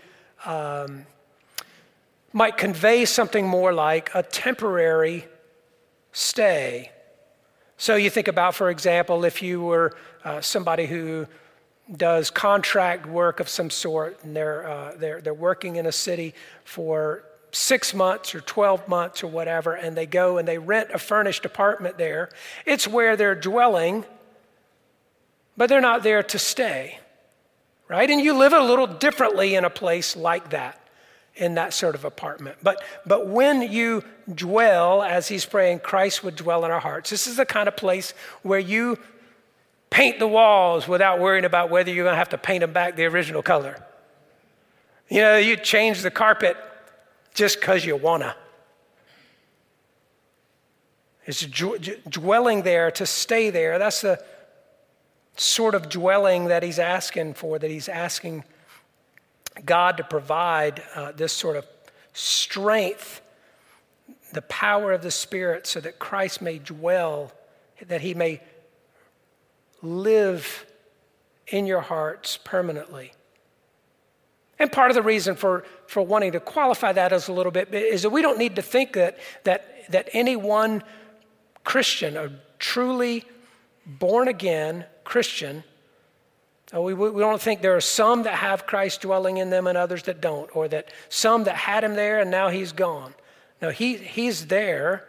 Um, 0.45 1.05
might 2.35 2.57
convey 2.57 3.05
something 3.05 3.47
more 3.47 3.71
like 3.71 4.11
a 4.13 4.21
temporary 4.21 5.25
stay. 6.11 6.91
So 7.77 7.95
you 7.95 8.09
think 8.09 8.27
about, 8.27 8.55
for 8.55 8.69
example, 8.69 9.23
if 9.23 9.41
you 9.41 9.61
were 9.61 9.95
uh, 10.25 10.41
somebody 10.41 10.85
who 10.85 11.27
does 11.95 12.29
contract 12.29 13.05
work 13.05 13.39
of 13.39 13.47
some 13.47 13.69
sort, 13.69 14.21
and 14.23 14.35
they're, 14.35 14.69
uh, 14.69 14.95
they're, 14.97 15.21
they're 15.21 15.33
working 15.33 15.77
in 15.77 15.85
a 15.85 15.93
city 15.93 16.33
for 16.65 17.23
six 17.55 17.93
months 17.93 18.35
or 18.35 18.41
12 18.41 18.87
months 18.89 19.23
or 19.23 19.27
whatever, 19.27 19.73
and 19.73 19.95
they 19.95 20.05
go 20.05 20.37
and 20.37 20.45
they 20.47 20.57
rent 20.57 20.89
a 20.93 20.99
furnished 20.99 21.45
apartment 21.45 21.97
there. 21.97 22.29
It's 22.65 22.85
where 22.85 23.15
they're 23.15 23.33
dwelling, 23.33 24.03
but 25.55 25.69
they're 25.69 25.79
not 25.79 26.03
there 26.03 26.21
to 26.21 26.37
stay, 26.37 26.99
right? 27.87 28.09
And 28.09 28.19
you 28.19 28.37
live 28.37 28.51
a 28.51 28.59
little 28.59 28.87
differently 28.87 29.55
in 29.55 29.63
a 29.63 29.69
place 29.69 30.17
like 30.17 30.49
that, 30.49 30.85
in 31.35 31.55
that 31.55 31.73
sort 31.73 31.95
of 31.95 32.03
apartment. 32.03 32.57
But, 32.61 32.83
but 33.05 33.27
when 33.27 33.61
you 33.61 34.03
dwell, 34.33 35.01
as 35.01 35.29
he's 35.29 35.45
praying, 35.45 35.79
Christ 35.79 36.25
would 36.25 36.35
dwell 36.35 36.65
in 36.65 36.71
our 36.71 36.81
hearts. 36.81 37.09
This 37.09 37.25
is 37.25 37.37
the 37.37 37.45
kind 37.45 37.69
of 37.69 37.77
place 37.77 38.13
where 38.43 38.59
you 38.59 38.99
paint 39.89 40.19
the 40.19 40.27
walls 40.27 40.89
without 40.89 41.21
worrying 41.21 41.45
about 41.45 41.69
whether 41.69 41.89
you're 41.89 42.03
going 42.03 42.15
to 42.15 42.17
have 42.17 42.29
to 42.29 42.37
paint 42.37 42.59
them 42.59 42.73
back 42.73 42.97
the 42.97 43.05
original 43.05 43.41
color. 43.41 43.81
You 45.07 45.21
know, 45.21 45.37
you 45.37 45.55
change 45.55 46.01
the 46.01 46.11
carpet 46.11 46.57
just 47.35 47.59
because 47.59 47.85
you 47.85 47.95
want 47.95 48.23
to. 48.23 48.35
It's 51.27 51.41
dwelling 51.45 52.63
there, 52.63 52.91
to 52.91 53.05
stay 53.05 53.49
there. 53.49 53.77
That's 53.77 54.01
the 54.01 54.23
sort 55.37 55.75
of 55.75 55.89
dwelling 55.89 56.45
that 56.45 56.63
he's 56.63 56.79
asking 56.79 57.33
for, 57.33 57.59
that 57.59 57.69
he's 57.69 57.89
asking 57.89 58.43
God 59.65 59.97
to 59.97 60.03
provide 60.03 60.81
uh, 60.95 61.11
this 61.11 61.33
sort 61.33 61.57
of 61.57 61.65
strength, 62.13 63.21
the 64.33 64.43
power 64.43 64.91
of 64.91 65.01
the 65.01 65.11
Spirit, 65.11 65.67
so 65.67 65.79
that 65.81 65.99
Christ 65.99 66.41
may 66.41 66.59
dwell, 66.59 67.31
that 67.87 68.01
he 68.01 68.13
may 68.13 68.41
live 69.81 70.65
in 71.47 71.65
your 71.65 71.81
hearts 71.81 72.37
permanently. 72.43 73.13
And 74.59 74.71
part 74.71 74.91
of 74.91 74.95
the 74.95 75.01
reason 75.01 75.35
for, 75.35 75.65
for 75.87 76.01
wanting 76.01 76.31
to 76.33 76.39
qualify 76.39 76.91
that 76.91 77.13
as 77.13 77.27
a 77.27 77.33
little 77.33 77.51
bit 77.51 77.73
is 77.73 78.01
that 78.03 78.09
we 78.09 78.21
don't 78.21 78.37
need 78.37 78.55
to 78.55 78.61
think 78.61 78.93
that, 78.93 79.17
that, 79.43 79.91
that 79.91 80.09
any 80.13 80.35
one 80.35 80.83
Christian, 81.63 82.17
a 82.17 82.31
truly 82.59 83.23
born 83.85 84.27
again 84.27 84.85
Christian, 85.03 85.63
uh, 86.73 86.81
we, 86.81 86.93
we 86.93 87.21
don't 87.21 87.41
think 87.41 87.61
there 87.61 87.75
are 87.75 87.81
some 87.81 88.23
that 88.23 88.35
have 88.35 88.65
Christ 88.65 89.01
dwelling 89.01 89.37
in 89.37 89.49
them 89.49 89.67
and 89.67 89.77
others 89.77 90.03
that 90.03 90.19
don't, 90.21 90.53
or 90.55 90.67
that 90.67 90.89
some 91.09 91.43
that 91.43 91.55
had 91.55 91.83
him 91.83 91.95
there 91.95 92.19
and 92.19 92.31
now 92.31 92.49
he's 92.49 92.71
gone. 92.71 93.13
No, 93.61 93.69
he, 93.69 93.97
he's 93.97 94.47
there 94.47 95.05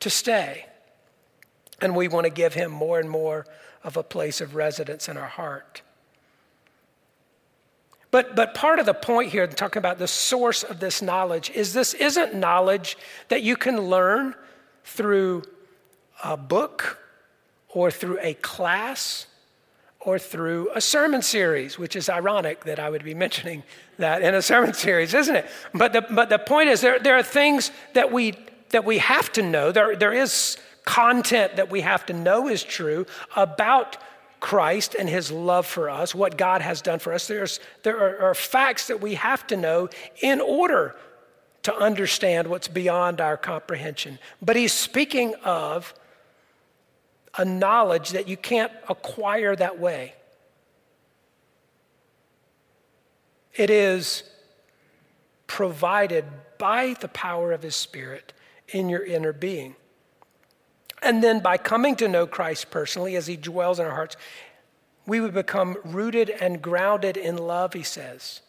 to 0.00 0.10
stay. 0.10 0.66
And 1.80 1.96
we 1.96 2.08
want 2.08 2.24
to 2.24 2.30
give 2.30 2.54
him 2.54 2.70
more 2.70 2.98
and 2.98 3.10
more 3.10 3.46
of 3.82 3.96
a 3.96 4.02
place 4.02 4.40
of 4.40 4.54
residence 4.54 5.08
in 5.08 5.16
our 5.16 5.28
heart. 5.28 5.82
But, 8.10 8.34
but 8.34 8.54
part 8.54 8.78
of 8.78 8.86
the 8.86 8.94
point 8.94 9.30
here, 9.30 9.46
talking 9.46 9.78
about 9.78 9.98
the 9.98 10.08
source 10.08 10.62
of 10.62 10.80
this 10.80 11.00
knowledge, 11.00 11.50
is 11.50 11.72
this 11.72 11.94
isn't 11.94 12.34
knowledge 12.34 12.96
that 13.28 13.42
you 13.42 13.56
can 13.56 13.82
learn 13.82 14.34
through 14.84 15.44
a 16.24 16.36
book 16.36 16.98
or 17.68 17.90
through 17.90 18.18
a 18.20 18.34
class 18.34 19.26
or 20.00 20.18
through 20.18 20.70
a 20.74 20.80
sermon 20.80 21.22
series, 21.22 21.78
which 21.78 21.94
is 21.94 22.08
ironic 22.08 22.64
that 22.64 22.80
I 22.80 22.90
would 22.90 23.04
be 23.04 23.14
mentioning 23.26 23.62
that 23.98 24.22
in 24.22 24.34
a 24.34 24.42
sermon 24.42 24.74
series, 24.74 25.14
isn't 25.14 25.36
it? 25.36 25.46
But 25.72 25.92
the, 25.92 26.02
but 26.02 26.30
the 26.30 26.38
point 26.38 26.70
is, 26.70 26.80
there, 26.80 26.98
there 26.98 27.16
are 27.16 27.22
things 27.22 27.70
that 27.92 28.10
we, 28.10 28.34
that 28.70 28.84
we 28.84 28.98
have 28.98 29.30
to 29.32 29.42
know. 29.42 29.72
There, 29.72 29.94
there 29.94 30.12
is 30.12 30.56
content 30.84 31.56
that 31.56 31.70
we 31.70 31.82
have 31.82 32.06
to 32.06 32.12
know 32.12 32.48
is 32.48 32.64
true 32.64 33.06
about 33.36 33.98
Christ 34.40 34.96
and 34.98 35.08
his 35.08 35.30
love 35.30 35.66
for 35.66 35.90
us, 35.90 36.14
what 36.14 36.36
God 36.36 36.62
has 36.62 36.80
done 36.80 36.98
for 36.98 37.12
us. 37.12 37.26
There's, 37.26 37.60
there 37.82 37.98
are, 37.98 38.30
are 38.30 38.34
facts 38.34 38.86
that 38.88 39.00
we 39.00 39.14
have 39.14 39.46
to 39.48 39.56
know 39.56 39.88
in 40.22 40.40
order 40.40 40.96
to 41.62 41.76
understand 41.76 42.48
what's 42.48 42.68
beyond 42.68 43.20
our 43.20 43.36
comprehension. 43.36 44.18
But 44.40 44.56
he's 44.56 44.72
speaking 44.72 45.34
of 45.44 45.94
a 47.36 47.44
knowledge 47.44 48.10
that 48.10 48.28
you 48.28 48.36
can't 48.36 48.72
acquire 48.88 49.54
that 49.54 49.78
way. 49.78 50.14
It 53.54 53.68
is 53.68 54.22
provided 55.46 56.24
by 56.58 56.94
the 57.00 57.08
power 57.08 57.52
of 57.52 57.62
his 57.62 57.76
Spirit 57.76 58.32
in 58.68 58.88
your 58.88 59.04
inner 59.04 59.32
being. 59.32 59.76
And 61.02 61.22
then 61.22 61.40
by 61.40 61.56
coming 61.56 61.96
to 61.96 62.08
know 62.08 62.26
Christ 62.26 62.70
personally 62.70 63.16
as 63.16 63.26
he 63.26 63.36
dwells 63.36 63.78
in 63.78 63.86
our 63.86 63.94
hearts, 63.94 64.16
we 65.06 65.20
would 65.20 65.34
become 65.34 65.78
rooted 65.84 66.30
and 66.30 66.60
grounded 66.60 67.16
in 67.16 67.36
love, 67.36 67.72
he 67.72 67.82
says. 67.82 68.42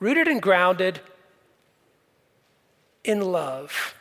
Rooted 0.00 0.28
and 0.28 0.40
grounded 0.40 1.00
in 3.04 3.20
love. 3.20 3.94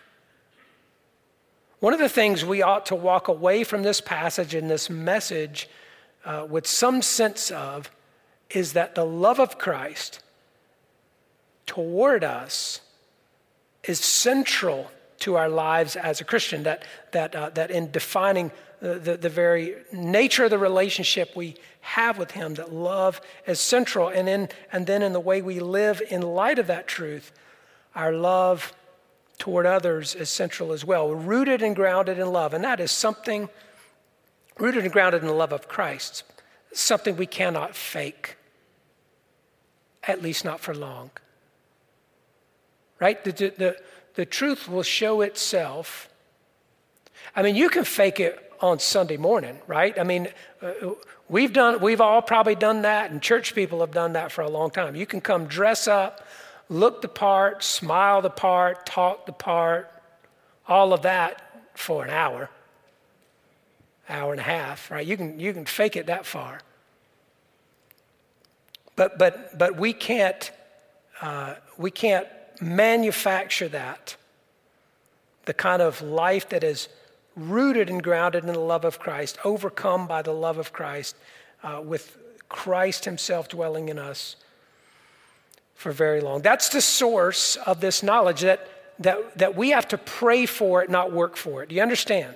One 1.80 1.94
of 1.94 2.00
the 2.00 2.10
things 2.10 2.44
we 2.44 2.62
ought 2.62 2.88
to 2.88 2.96
walk 2.96 3.28
away 3.28 3.64
from 3.64 3.84
this 3.84 4.02
passage 4.02 4.54
and 4.54 4.70
this 4.70 4.90
message 4.90 5.70
uh, 6.26 6.46
with 6.50 6.68
some 6.68 7.02
sense 7.02 7.52
of 7.52 7.92
is 8.50 8.74
that 8.74 8.96
the 8.96 9.06
love 9.06 9.40
of 9.40 9.58
Christ 9.58 10.22
toward 11.66 12.24
us 12.24 12.82
is 13.84 14.00
central 14.00 14.92
to 15.20 15.36
our 15.36 15.50
lives 15.50 15.96
as 15.96 16.22
a 16.22 16.24
Christian, 16.24 16.64
that, 16.64 16.84
that, 17.12 17.36
uh, 17.36 17.50
that 17.52 17.72
in 17.72 17.92
defining 17.92 18.52
the, 18.82 18.96
the, 19.00 19.18
the, 19.18 19.30
very 19.30 19.76
nature 19.92 20.44
of 20.44 20.52
the 20.52 20.60
relationship 20.60 21.36
we 21.36 21.56
have 21.82 22.18
with 22.18 22.32
Him, 22.32 22.54
that 22.56 22.72
love 22.72 23.20
is 23.48 23.60
central. 23.60 24.10
And, 24.10 24.30
in, 24.30 24.50
and 24.72 24.86
then 24.86 25.02
in 25.02 25.14
the 25.14 25.20
way 25.20 25.42
we 25.42 25.60
live 25.60 26.02
in 26.10 26.22
light 26.22 26.60
of 26.60 26.68
that 26.68 26.88
truth, 26.88 27.32
our 27.96 28.14
love 28.14 28.74
toward 29.38 29.66
others 29.66 30.16
is 30.16 30.30
central 30.30 30.72
as 30.72 30.86
well. 30.86 31.10
We're 31.10 31.16
rooted 31.16 31.62
and 31.62 31.76
grounded 31.76 32.20
in 32.20 32.32
love. 32.32 32.54
And 32.54 32.64
that 32.64 32.80
is 32.80 32.92
something, 32.92 33.50
rooted 34.60 34.84
and 34.84 34.94
grounded 34.94 35.22
in 35.22 35.28
the 35.28 35.34
love 35.34 35.52
of 35.52 35.68
Christ, 35.68 36.24
something 36.74 37.18
we 37.18 37.26
cannot 37.26 37.76
fake, 37.76 38.38
at 40.04 40.22
least 40.22 40.46
not 40.46 40.60
for 40.60 40.74
long. 40.74 41.12
Right? 43.00 43.24
The, 43.24 43.32
the, 43.32 43.78
the 44.18 44.26
truth 44.26 44.68
will 44.68 44.84
show 44.84 45.22
itself. 45.22 46.10
I 47.36 47.44
mean, 47.44 47.56
you 47.56 47.70
can 47.70 47.84
fake 47.84 48.20
it 48.20 48.52
on 48.60 48.80
Sunday 48.80 49.16
morning, 49.16 49.60
right? 49.68 49.98
I 49.98 50.04
mean, 50.04 50.28
uh, 50.60 50.72
we've 51.30 51.54
done, 51.54 51.82
we've 51.82 52.02
all 52.02 52.24
probably 52.24 52.56
done 52.56 52.82
that, 52.82 53.12
and 53.12 53.22
church 53.22 53.54
people 53.54 53.82
have 53.82 53.92
done 53.92 54.14
that 54.14 54.32
for 54.32 54.42
a 54.42 54.50
long 54.50 54.72
time. 54.72 54.96
You 54.96 55.06
can 55.06 55.22
come 55.22 55.46
dress 55.46 55.88
up, 55.88 56.26
look 56.68 57.04
the 57.04 57.08
part, 57.08 57.64
smile 57.64 58.24
the 58.24 58.32
part, 58.32 58.88
talk 58.88 59.28
the 59.28 59.34
part, 59.34 59.92
all 60.68 60.94
of 60.94 61.04
that 61.04 61.70
for 61.76 62.04
an 62.04 62.10
hour, 62.10 62.50
hour 64.10 64.32
and 64.32 64.40
a 64.40 64.44
half, 64.44 64.90
right? 64.90 65.06
You 65.06 65.16
can, 65.16 65.40
you 65.40 65.54
can 65.54 65.68
fake 65.68 65.96
it 65.96 66.08
that 66.08 66.26
far. 66.26 66.62
But, 68.96 69.20
but, 69.20 69.56
but 69.60 69.78
we 69.78 69.94
can't, 69.94 70.50
uh, 71.22 71.54
we 71.78 71.92
can't 71.92 72.28
manufacture 72.62 73.68
that. 73.70 74.16
the 75.48 75.54
kind 75.54 75.82
of 75.82 76.02
life 76.02 76.50
that 76.50 76.64
is 76.64 76.90
rooted 77.36 77.90
and 77.90 78.04
grounded 78.04 78.44
in 78.44 78.54
the 78.54 78.60
love 78.60 78.86
of 78.86 79.00
Christ, 79.00 79.40
overcome 79.44 80.06
by 80.06 80.22
the 80.22 80.34
love 80.34 80.58
of 80.60 80.72
Christ, 80.72 81.16
uh, 81.64 81.82
with 81.84 82.18
Christ 82.50 83.06
Himself 83.06 83.48
dwelling 83.50 83.90
in 83.90 83.98
us 83.98 84.36
for 85.74 85.92
very 85.92 86.22
long. 86.22 86.42
That's 86.42 86.70
the 86.70 86.82
source 86.82 87.56
of 87.56 87.80
this 87.80 88.04
knowledge 88.04 88.42
that, 88.42 88.68
that, 89.00 89.38
that 89.38 89.56
we 89.56 89.70
have 89.70 89.88
to 89.90 89.98
pray 89.98 90.46
for 90.46 90.84
it, 90.84 90.90
not 90.90 91.12
work 91.12 91.38
for 91.38 91.64
it. 91.64 91.70
Do 91.70 91.76
you 91.76 91.82
understand? 91.82 92.36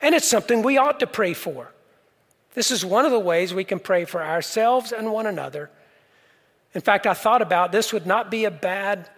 And 0.00 0.14
it's 0.14 0.28
something 0.28 0.62
we 0.62 0.76
ought 0.76 1.00
to 1.00 1.06
pray 1.06 1.34
for. 1.34 1.70
This 2.54 2.70
is 2.70 2.84
one 2.84 3.04
of 3.04 3.12
the 3.12 3.18
ways 3.20 3.54
we 3.54 3.64
can 3.64 3.78
pray 3.78 4.04
for 4.04 4.22
ourselves 4.22 4.92
and 4.92 5.12
one 5.12 5.26
another. 5.26 5.70
In 6.74 6.80
fact, 6.80 7.06
I 7.06 7.14
thought 7.14 7.42
about 7.42 7.72
this 7.72 7.92
would 7.92 8.06
not 8.06 8.30
be 8.30 8.44
a 8.44 8.50
bad 8.50 9.08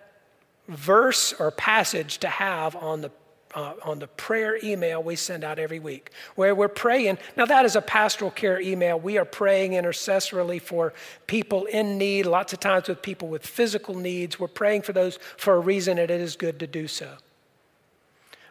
verse 0.68 1.32
or 1.32 1.50
passage 1.50 2.18
to 2.18 2.28
have 2.28 2.76
on 2.76 3.00
the 3.00 3.10
uh, 3.54 3.72
on 3.82 3.98
the 3.98 4.06
prayer 4.06 4.58
email 4.62 5.02
we 5.02 5.16
send 5.16 5.42
out 5.42 5.58
every 5.58 5.78
week, 5.78 6.10
where 6.34 6.54
we're 6.54 6.68
praying. 6.68 7.16
Now, 7.38 7.46
that 7.46 7.64
is 7.64 7.74
a 7.74 7.80
pastoral 7.80 8.30
care 8.30 8.60
email. 8.60 9.00
We 9.00 9.16
are 9.16 9.24
praying 9.24 9.72
intercessorily 9.72 10.60
for 10.60 10.92
people 11.26 11.64
in 11.64 11.96
need, 11.96 12.26
lots 12.26 12.52
of 12.52 12.60
times 12.60 12.88
with 12.88 13.00
people 13.00 13.28
with 13.28 13.46
physical 13.46 13.94
needs. 13.94 14.38
We're 14.38 14.48
praying 14.48 14.82
for 14.82 14.92
those 14.92 15.18
for 15.38 15.54
a 15.54 15.58
reason, 15.58 15.98
and 15.98 16.10
it 16.10 16.20
is 16.20 16.36
good 16.36 16.58
to 16.60 16.66
do 16.66 16.86
so. 16.86 17.16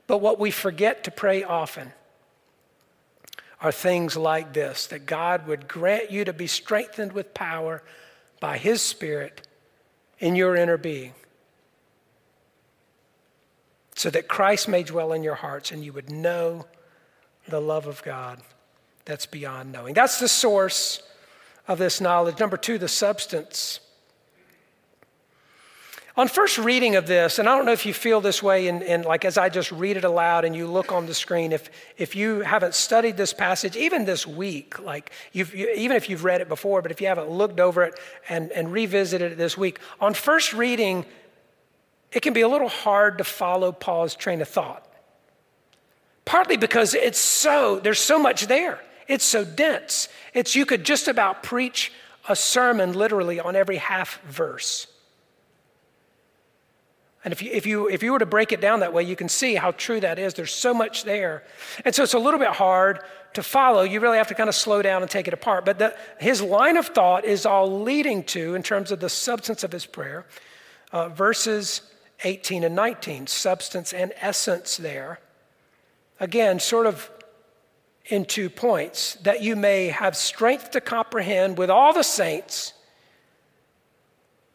But 0.07 0.19
what 0.19 0.39
we 0.39 0.50
forget 0.50 1.03
to 1.03 1.12
pray 1.12 1.43
often 1.43 1.93
are 3.62 3.71
things 3.71 4.17
like 4.17 4.53
this 4.53 4.88
that 4.88 5.05
God 5.05 5.45
would 5.45 5.67
grant 5.67 6.09
you 6.09 6.25
to 6.25 6.33
be 6.33 6.47
strengthened 6.47 7.13
with 7.13 7.33
power 7.35 7.83
by 8.39 8.58
His 8.58 8.82
Spirit 8.82 9.48
in 10.20 10.36
your 10.36 10.56
inner 10.56 10.77
being 10.77 11.13
so 13.96 14.10
that 14.10 14.27
Christ 14.27 14.68
may 14.68 14.84
dwell 14.84 15.13
in 15.13 15.24
your 15.24 15.36
hearts 15.36 15.72
and 15.72 15.84
you 15.84 15.94
would 15.94 16.12
know 16.12 16.65
the 17.48 17.62
love 17.62 17.88
of 17.88 18.04
God 18.04 18.42
that's 19.06 19.25
beyond 19.25 19.72
knowing. 19.72 19.94
That's 19.94 20.20
the 20.20 20.27
source 20.27 21.01
of 21.68 21.77
this 21.77 22.01
knowledge. 22.01 22.39
Number 22.39 22.58
two, 22.58 22.77
the 22.77 22.88
substance. 22.88 23.80
On 26.17 26.29
first 26.29 26.57
reading 26.57 26.95
of 26.95 27.07
this, 27.07 27.39
and 27.39 27.50
I 27.50 27.57
don't 27.57 27.65
know 27.65 27.74
if 27.74 27.86
you 27.86 27.93
feel 27.93 28.22
this 28.22 28.41
way, 28.41 28.67
and, 28.69 29.03
like 29.03 29.25
as 29.25 29.38
I 29.38 29.50
just 29.50 29.69
read 29.74 29.98
it 29.98 30.05
aloud 30.05 30.45
and 30.45 30.55
you 30.55 30.65
look 30.65 30.93
on 30.93 31.07
the 31.07 31.13
screen, 31.13 31.51
if, 31.51 31.69
if 31.98 32.15
you 32.15 32.39
haven't 32.39 32.74
studied 32.74 33.17
this 33.17 33.34
passage, 33.34 33.75
even 33.75 34.05
this 34.05 34.25
week, 34.25 34.79
like 34.79 35.12
you've, 35.34 35.53
you, 35.53 35.69
even 35.75 35.98
if 35.98 36.10
you've 36.10 36.24
read 36.24 36.39
it 36.39 36.48
before, 36.48 36.81
but 36.81 36.89
if 36.89 37.01
you 37.01 37.07
haven't 37.07 37.29
looked 37.29 37.60
over 37.60 37.84
it 37.84 38.00
and, 38.29 38.50
and 38.53 38.72
revisited 38.72 39.34
it 39.34 39.38
this 39.38 39.57
week, 39.57 39.79
on 40.00 40.13
first 40.13 40.53
reading, 40.53 41.05
it 42.13 42.22
can 42.22 42.31
be 42.31 42.41
a 42.41 42.48
little 42.48 42.69
hard 42.69 43.17
to 43.17 43.25
follow 43.25 43.74
Paul's 43.74 44.15
train 44.15 44.41
of 44.41 44.48
thought. 44.48 44.88
Partly 46.24 46.55
because 46.55 46.93
it's 46.93 47.19
so, 47.19 47.81
there's 47.81 48.00
so 48.00 48.17
much 48.17 48.48
there. 48.48 48.79
It's 49.10 49.25
so 49.25 49.43
dense. 49.43 50.07
It's 50.34 50.55
you 50.55 50.65
could 50.65 50.86
just 50.86 51.10
about 51.10 51.43
preach 51.43 51.91
a 52.29 52.38
sermon 52.38 52.93
literally 52.93 53.41
on 53.41 53.57
every 53.57 53.77
half 53.77 54.22
verse. 54.22 54.88
And 57.25 57.32
if 57.32 57.41
you, 57.41 57.51
if, 57.51 57.65
you, 57.65 57.89
if 57.89 58.03
you 58.03 58.12
were 58.12 58.20
to 58.20 58.25
break 58.27 58.51
it 58.51 58.62
down 58.62 58.82
that 58.82 58.94
way, 58.94 59.01
you 59.01 59.15
can 59.15 59.27
see 59.27 59.55
how 59.55 59.72
true 59.72 60.00
that 60.00 60.20
is. 60.20 60.36
There's 60.36 60.53
so 60.53 60.75
much 60.75 61.05
there. 61.05 61.44
And 61.84 61.94
so 61.94 62.03
it's 62.03 62.13
a 62.13 62.20
little 62.20 62.39
bit 62.39 62.50
hard 62.50 63.00
to 63.34 63.41
follow. 63.41 63.82
You 63.82 64.00
really 64.00 64.17
have 64.17 64.27
to 64.27 64.36
kind 64.36 64.48
of 64.48 64.53
slow 64.53 64.84
down 64.84 65.01
and 65.01 65.10
take 65.10 65.27
it 65.27 65.34
apart. 65.34 65.65
But 65.65 65.79
the, 65.79 65.98
his 66.20 66.39
line 66.39 66.77
of 66.77 66.86
thought 66.86 67.25
is 67.25 67.48
all 67.48 67.82
leading 67.82 68.24
to, 68.25 68.53
in 68.53 68.62
terms 68.62 68.91
of 68.91 69.00
the 69.00 69.10
substance 69.10 69.63
of 69.63 69.72
his 69.72 69.88
prayer, 69.88 70.27
uh, 70.91 71.10
verses 71.10 71.82
18 72.24 72.63
and 72.63 72.75
19, 72.75 73.25
substance 73.25 73.91
and 73.91 74.13
essence 74.22 74.77
there. 74.77 75.20
Again, 76.20 76.60
sort 76.60 76.86
of 76.86 77.10
in 78.05 78.25
two 78.25 78.51
points 78.51 79.15
that 79.24 79.41
you 79.41 79.55
may 79.55 79.88
have 79.88 80.15
strength 80.15 80.70
to 80.72 80.79
comprehend 80.79 81.58
with 81.58 81.72
all 81.72 81.91
the 81.91 82.03
saints 82.03 82.74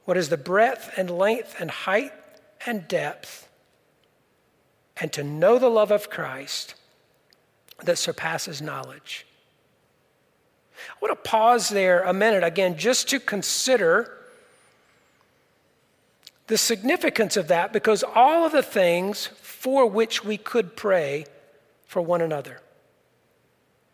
what 0.05 0.17
is 0.17 0.29
the 0.29 0.37
breadth 0.37 0.93
and 0.97 1.11
length 1.11 1.57
and 1.59 1.69
height 1.69 2.13
and 2.67 2.87
depth, 2.89 3.49
and 4.97 5.13
to 5.13 5.25
know 5.25 5.59
the 5.59 5.69
love 5.69 5.91
of 5.91 6.11
Christ 6.11 6.75
that 7.83 7.99
surpasses 7.99 8.61
knowledge. 8.61 9.27
I 10.89 10.95
want 11.01 11.13
to 11.13 11.31
pause 11.31 11.69
there 11.69 12.03
a 12.03 12.13
minute 12.13 12.45
again 12.45 12.77
just 12.77 13.09
to 13.11 13.21
consider 13.21 14.17
the 16.47 16.59
significance 16.59 17.37
of 17.37 17.49
that 17.49 17.73
because 17.73 18.03
all 18.03 18.45
of 18.45 18.53
the 18.53 18.63
things 18.63 19.27
for 19.41 19.87
which 19.87 20.25
we 20.25 20.37
could 20.37 20.77
pray 20.77 21.27
for 21.87 22.03
one 22.03 22.21
another. 22.21 22.61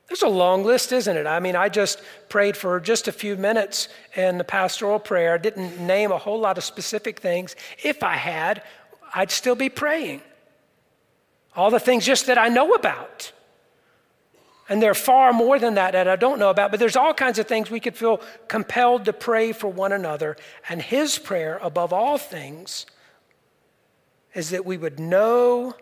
There's 0.09 0.23
a 0.23 0.29
long 0.29 0.65
list, 0.65 0.93
isn't 0.93 1.17
it? 1.17 1.27
I 1.27 1.41
mean, 1.41 1.57
I 1.57 1.69
just 1.69 2.01
prayed 2.29 2.57
for 2.57 2.79
just 2.79 3.09
a 3.09 3.13
few 3.13 3.37
minutes 3.37 3.89
in 4.15 4.39
the 4.39 4.45
pastoral 4.45 5.01
prayer. 5.01 5.35
I 5.35 5.39
didn't 5.39 5.81
name 5.81 6.13
a 6.13 6.19
whole 6.19 6.39
lot 6.39 6.59
of 6.59 6.65
specific 6.65 7.19
things. 7.19 7.57
If 7.83 8.03
I 8.03 8.15
had, 8.15 8.63
I'd 9.15 9.31
still 9.31 9.57
be 9.57 9.69
praying. 9.69 10.23
All 11.57 11.71
the 11.71 11.81
things 11.81 12.07
just 12.07 12.27
that 12.27 12.39
I 12.39 12.49
know 12.49 12.75
about. 12.75 13.33
And 14.69 14.83
there 14.83 14.91
are 14.91 14.95
far 14.95 15.33
more 15.33 15.59
than 15.59 15.75
that 15.75 15.93
that 15.93 16.09
I 16.09 16.17
don't 16.17 16.39
know 16.39 16.51
about, 16.51 16.71
but 16.71 16.81
there's 16.81 16.97
all 16.97 17.15
kinds 17.15 17.39
of 17.39 17.47
things 17.47 17.71
we 17.71 17.81
could 17.81 17.97
feel 17.97 18.21
compelled 18.49 19.05
to 19.05 19.13
pray 19.13 19.53
for 19.53 19.69
one 19.69 19.93
another. 19.93 20.37
And 20.69 20.83
his 20.83 21.19
prayer, 21.19 21.59
above 21.63 21.93
all 21.93 22.19
things, 22.19 22.87
is 24.35 24.51
that 24.51 24.67
we 24.67 24.77
would 24.77 24.99
know 24.99 25.75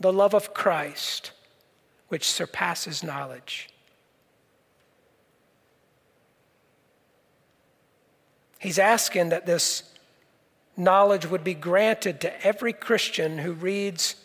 the 0.00 0.12
love 0.12 0.34
of 0.34 0.52
Christ, 0.54 1.30
which 2.08 2.28
surpasses 2.28 3.02
knowledge. 3.02 3.68
He's 8.58 8.78
asking 8.78 9.28
that 9.30 9.46
this 9.46 9.82
knowledge 10.76 11.26
would 11.26 11.44
be 11.44 11.54
granted 11.54 12.20
to 12.20 12.46
every 12.46 12.72
Christian 12.72 13.38
who 13.38 13.52
reads 13.52 14.16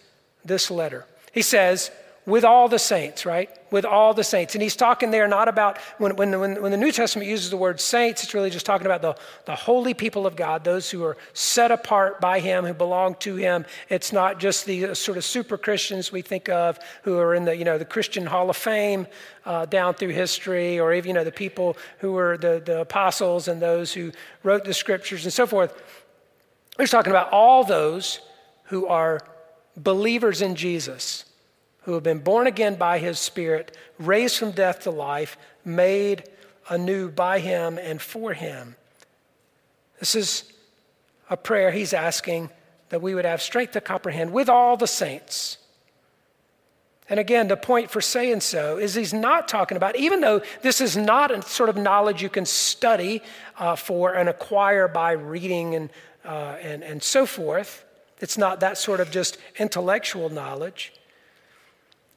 this 0.44 0.72
letter. 0.72 1.06
He 1.32 1.41
says, 1.41 1.91
with 2.26 2.46
all 2.46 2.68
the 2.68 2.78
saints, 2.78 3.26
right? 3.26 3.50
With 3.72 3.84
all 3.84 4.14
the 4.14 4.24
saints. 4.24 4.54
And 4.54 4.62
he's 4.62 4.76
talking 4.76 5.10
there 5.10 5.28
not 5.28 5.48
about, 5.48 5.80
when, 5.98 6.16
when, 6.16 6.40
when, 6.40 6.62
when 6.62 6.72
the 6.72 6.78
New 6.78 6.92
Testament 6.92 7.28
uses 7.28 7.50
the 7.50 7.58
word 7.58 7.80
saints, 7.80 8.24
it's 8.24 8.36
really 8.36 8.52
just 8.52 8.66
talking 8.66 8.86
about 8.86 9.02
the, 9.02 9.16
the 9.46 9.56
holy 9.56 9.96
people 9.96 10.28
of 10.28 10.36
God, 10.36 10.64
those 10.64 10.92
who 10.92 11.04
are 11.04 11.18
set 11.34 11.72
apart 11.72 12.22
by 12.22 12.40
him, 12.40 12.64
who 12.64 12.76
belong 12.76 13.16
to 13.16 13.38
him. 13.38 13.66
It's 13.90 14.14
not 14.14 14.40
just 14.40 14.68
the 14.68 14.94
sort 14.94 15.18
of 15.18 15.24
super 15.24 15.58
Christians 15.58 16.12
we 16.12 16.22
think 16.22 16.48
of 16.48 16.78
who 17.04 17.18
are 17.18 17.34
in 17.34 17.46
the, 17.46 17.56
you 17.56 17.66
know, 17.66 17.80
the 17.80 17.86
Christian 17.86 18.28
Hall 18.28 18.52
of 18.52 18.58
Fame 18.58 19.08
uh, 19.44 19.66
down 19.66 19.96
through 19.96 20.10
history, 20.10 20.80
or 20.80 20.94
even, 20.94 21.10
you 21.10 21.14
know, 21.16 21.24
the 21.24 21.32
people 21.32 21.76
who 22.00 22.12
were 22.12 22.38
the, 22.38 22.62
the 22.64 22.82
apostles 22.82 23.48
and 23.48 23.60
those 23.60 23.94
who 23.94 24.12
wrote 24.44 24.64
the 24.64 24.76
scriptures 24.76 25.24
and 25.24 25.34
so 25.34 25.48
forth. 25.48 25.82
He's 26.78 26.92
talking 26.92 27.12
about 27.12 27.32
all 27.32 27.64
those 27.64 28.20
who 28.66 28.86
are 28.86 29.22
believers 29.76 30.44
in 30.44 30.54
Jesus 30.56 31.26
who 31.82 31.94
have 31.94 32.04
been 32.04 32.20
born 32.20 32.48
again 32.48 32.76
by 32.76 33.00
his 33.00 33.20
Spirit, 33.20 33.76
raised 33.98 34.38
from 34.38 34.52
death 34.52 34.82
to 34.82 34.91
life, 34.91 35.38
made 35.65 36.24
anew 36.70 37.10
by 37.10 37.39
him 37.39 37.78
and 37.78 38.02
for 38.02 38.34
him. 38.34 38.76
This 40.00 40.15
is 40.15 40.52
a 41.30 41.38
prayer 41.38 41.72
he's 41.72 41.94
asking 41.94 42.50
that 42.89 43.02
we 43.02 43.15
would 43.15 43.26
have 43.26 43.41
strength 43.41 43.74
to 43.74 43.82
comprehend 43.82 44.32
with 44.32 44.50
all 44.50 44.78
the 44.78 44.88
saints. 44.88 45.58
And 47.10 47.20
again, 47.20 47.48
the 47.48 47.58
point 47.58 47.91
for 47.91 48.00
saying 48.00 48.39
so 48.41 48.78
is 48.78 48.96
he's 48.96 49.13
not 49.13 49.48
talking 49.48 49.76
about, 49.76 49.96
even 49.98 50.22
though 50.22 50.41
this 50.62 50.80
is 50.80 50.96
not 50.96 51.30
a 51.30 51.41
sort 51.41 51.70
of 51.70 51.76
knowledge 51.76 52.22
you 52.22 52.30
can 52.30 52.46
study 52.46 53.22
uh, 53.58 53.76
for 53.76 54.13
and 54.13 54.30
acquire 54.30 54.88
by 54.88 55.12
reading 55.12 55.76
and, 55.76 55.89
uh, 56.24 56.58
and, 56.62 56.84
and 56.84 57.04
so 57.04 57.26
forth, 57.26 57.86
it's 58.20 58.38
not 58.38 58.60
that 58.62 58.78
sort 58.78 59.00
of 59.00 59.12
just 59.12 59.38
intellectual 59.58 60.30
knowledge. 60.30 60.94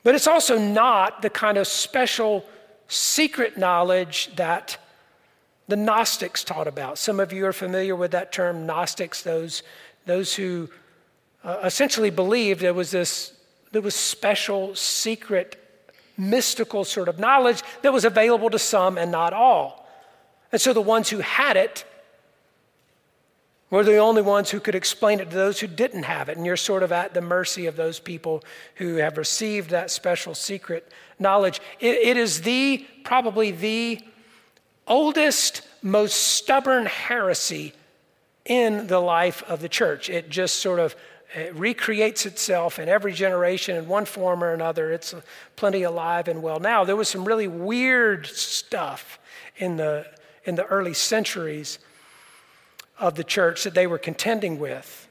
But 0.04 0.14
it's 0.14 0.28
also 0.28 0.58
not 0.58 1.22
the 1.22 1.30
kind 1.30 1.58
of 1.58 1.66
special 1.66 2.44
secret 2.86 3.58
knowledge 3.58 4.30
that 4.36 4.76
the 5.66 5.76
Gnostics 5.76 6.44
taught 6.44 6.68
about. 6.68 6.98
Some 6.98 7.18
of 7.18 7.32
you 7.32 7.46
are 7.46 7.52
familiar 7.52 7.96
with 7.96 8.12
that 8.12 8.30
term, 8.30 8.66
Gnostics, 8.66 9.22
those, 9.22 9.62
those 10.06 10.34
who 10.34 10.68
uh, 11.42 11.60
essentially 11.64 12.10
believed 12.10 12.60
there 12.60 12.74
was 12.74 12.90
this 12.90 13.32
there 13.74 13.82
was 13.82 13.96
special, 13.96 14.76
secret, 14.76 15.56
mystical 16.16 16.84
sort 16.84 17.08
of 17.08 17.18
knowledge 17.18 17.60
that 17.82 17.92
was 17.92 18.04
available 18.04 18.48
to 18.50 18.58
some 18.58 18.96
and 18.96 19.10
not 19.10 19.32
all. 19.32 19.88
And 20.52 20.60
so 20.60 20.72
the 20.72 20.80
ones 20.80 21.10
who 21.10 21.18
had 21.18 21.56
it 21.56 21.84
we're 23.70 23.84
the 23.84 23.96
only 23.96 24.22
ones 24.22 24.50
who 24.50 24.60
could 24.60 24.74
explain 24.74 25.20
it 25.20 25.30
to 25.30 25.36
those 25.36 25.60
who 25.60 25.66
didn't 25.66 26.04
have 26.04 26.28
it. 26.28 26.36
And 26.36 26.46
you're 26.46 26.56
sort 26.56 26.82
of 26.82 26.92
at 26.92 27.14
the 27.14 27.20
mercy 27.20 27.66
of 27.66 27.76
those 27.76 27.98
people 27.98 28.44
who 28.76 28.96
have 28.96 29.18
received 29.18 29.70
that 29.70 29.90
special 29.90 30.34
secret 30.34 30.90
knowledge. 31.18 31.60
it, 31.80 31.96
it 31.96 32.16
is 32.16 32.42
the, 32.42 32.86
probably 33.04 33.50
the 33.50 34.00
oldest, 34.86 35.62
most 35.82 36.14
stubborn 36.14 36.86
heresy 36.86 37.72
in 38.44 38.86
the 38.86 39.00
life 39.00 39.42
of 39.48 39.60
the 39.60 39.68
church. 39.68 40.10
It 40.10 40.28
just 40.28 40.58
sort 40.58 40.78
of 40.78 40.94
It 41.34 41.54
recreates 41.56 42.26
itself 42.26 42.78
in 42.78 42.88
every 42.88 43.12
generation 43.12 43.76
in 43.76 43.88
one 43.88 44.04
form 44.04 44.44
or 44.44 44.52
another. 44.52 44.92
It's 44.92 45.14
plenty 45.56 45.82
alive 45.82 46.28
and 46.28 46.42
well. 46.42 46.60
Now, 46.60 46.84
there 46.84 46.96
was 46.96 47.08
some 47.08 47.24
really 47.24 47.48
weird 47.48 48.26
stuff 48.26 49.18
in 49.56 49.76
the, 49.76 50.06
in 50.44 50.54
the 50.54 50.64
early 50.66 50.94
centuries 50.94 51.78
of 52.98 53.14
the 53.14 53.24
church 53.24 53.64
that 53.64 53.74
they 53.74 53.86
were 53.86 53.98
contending 53.98 54.58
with. 54.58 55.08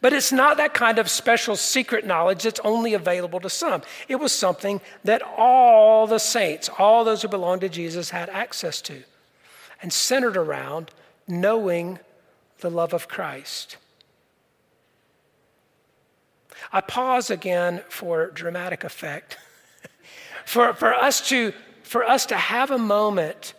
But 0.00 0.12
it's 0.12 0.30
not 0.30 0.58
that 0.58 0.74
kind 0.74 0.98
of 0.98 1.10
special 1.10 1.56
secret 1.56 2.06
knowledge 2.06 2.44
that's 2.44 2.60
only 2.60 2.94
available 2.94 3.40
to 3.40 3.50
some. 3.50 3.82
It 4.06 4.16
was 4.16 4.32
something 4.32 4.80
that 5.04 5.22
all 5.22 6.06
the 6.06 6.18
saints, 6.18 6.70
all 6.78 7.04
those 7.04 7.22
who 7.22 7.28
belonged 7.28 7.62
to 7.62 7.68
Jesus, 7.68 8.10
had 8.10 8.28
access 8.28 8.80
to 8.82 9.02
and 9.82 9.92
centered 9.92 10.36
around 10.36 10.90
knowing 11.26 11.98
the 12.60 12.70
love 12.70 12.92
of 12.92 13.08
Christ. 13.08 13.76
I 16.72 16.80
pause 16.80 17.30
again 17.30 17.82
for 17.88 18.30
dramatic 18.30 18.84
effect. 18.84 19.38
for, 20.44 20.74
for, 20.74 20.94
us 20.94 21.26
to, 21.28 21.52
for 21.82 22.04
us 22.04 22.26
to 22.26 22.36
have 22.36 22.70
a 22.70 22.78
moment, 22.78 23.54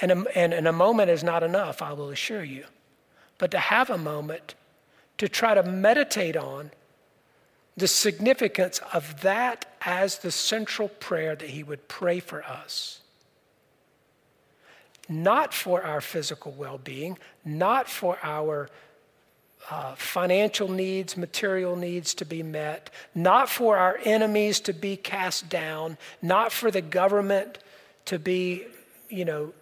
and 0.00 0.10
a, 0.10 0.38
and, 0.38 0.52
and 0.52 0.66
a 0.66 0.72
moment 0.72 1.10
is 1.10 1.22
not 1.22 1.42
enough, 1.42 1.82
I 1.82 1.92
will 1.92 2.10
assure 2.10 2.44
you, 2.44 2.64
but 3.38 3.50
to 3.52 3.58
have 3.58 3.90
a 3.90 3.98
moment 3.98 4.54
to 5.18 5.28
try 5.28 5.54
to 5.54 5.62
meditate 5.62 6.36
on 6.36 6.70
the 7.76 7.88
significance 7.88 8.80
of 8.92 9.20
that 9.22 9.66
as 9.82 10.18
the 10.18 10.30
central 10.30 10.88
prayer 10.88 11.34
that 11.34 11.50
He 11.50 11.62
would 11.62 11.88
pray 11.88 12.20
for 12.20 12.44
us. 12.44 13.00
Not 15.08 15.52
for 15.52 15.82
our 15.82 16.00
physical 16.00 16.52
well 16.52 16.78
being, 16.78 17.18
not 17.44 17.88
for 17.88 18.18
our 18.22 18.70
uh, 19.70 19.94
financial 19.94 20.68
needs, 20.68 21.16
material 21.16 21.74
needs 21.74 22.14
to 22.14 22.24
be 22.24 22.42
met, 22.42 22.90
not 23.14 23.48
for 23.48 23.76
our 23.76 23.98
enemies 24.04 24.60
to 24.60 24.72
be 24.72 24.96
cast 24.96 25.48
down, 25.48 25.96
not 26.20 26.52
for 26.52 26.70
the 26.70 26.82
government 26.82 27.58
to 28.04 28.18
be, 28.18 28.64
you 29.08 29.24
know, 29.24 29.52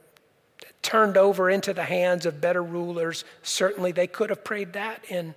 turned 0.83 1.17
over 1.17 1.49
into 1.49 1.73
the 1.73 1.85
hands 1.85 2.27
of 2.27 2.41
better 2.41 2.63
rulers. 2.63 3.25
Certainly, 3.43 3.93
they 3.93 4.07
could 4.07 4.31
have 4.31 4.45
prayed 4.45 4.73
that 4.75 5.05
in 5.09 5.35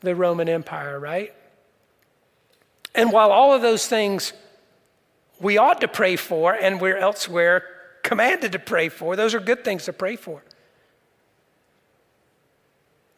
the 0.00 0.14
Roman 0.14 0.48
Empire, 0.48 0.98
right? 0.98 1.34
And 2.94 3.12
while 3.12 3.30
all 3.30 3.52
of 3.52 3.62
those 3.62 3.86
things 3.86 4.32
we 5.40 5.58
ought 5.58 5.80
to 5.82 5.88
pray 5.88 6.16
for 6.16 6.54
and 6.54 6.80
we're 6.80 6.96
elsewhere 6.96 7.64
commanded 8.02 8.52
to 8.52 8.58
pray 8.58 8.88
for, 8.88 9.16
those 9.16 9.34
are 9.34 9.40
good 9.40 9.64
things 9.64 9.84
to 9.84 9.92
pray 9.92 10.16
for. 10.16 10.42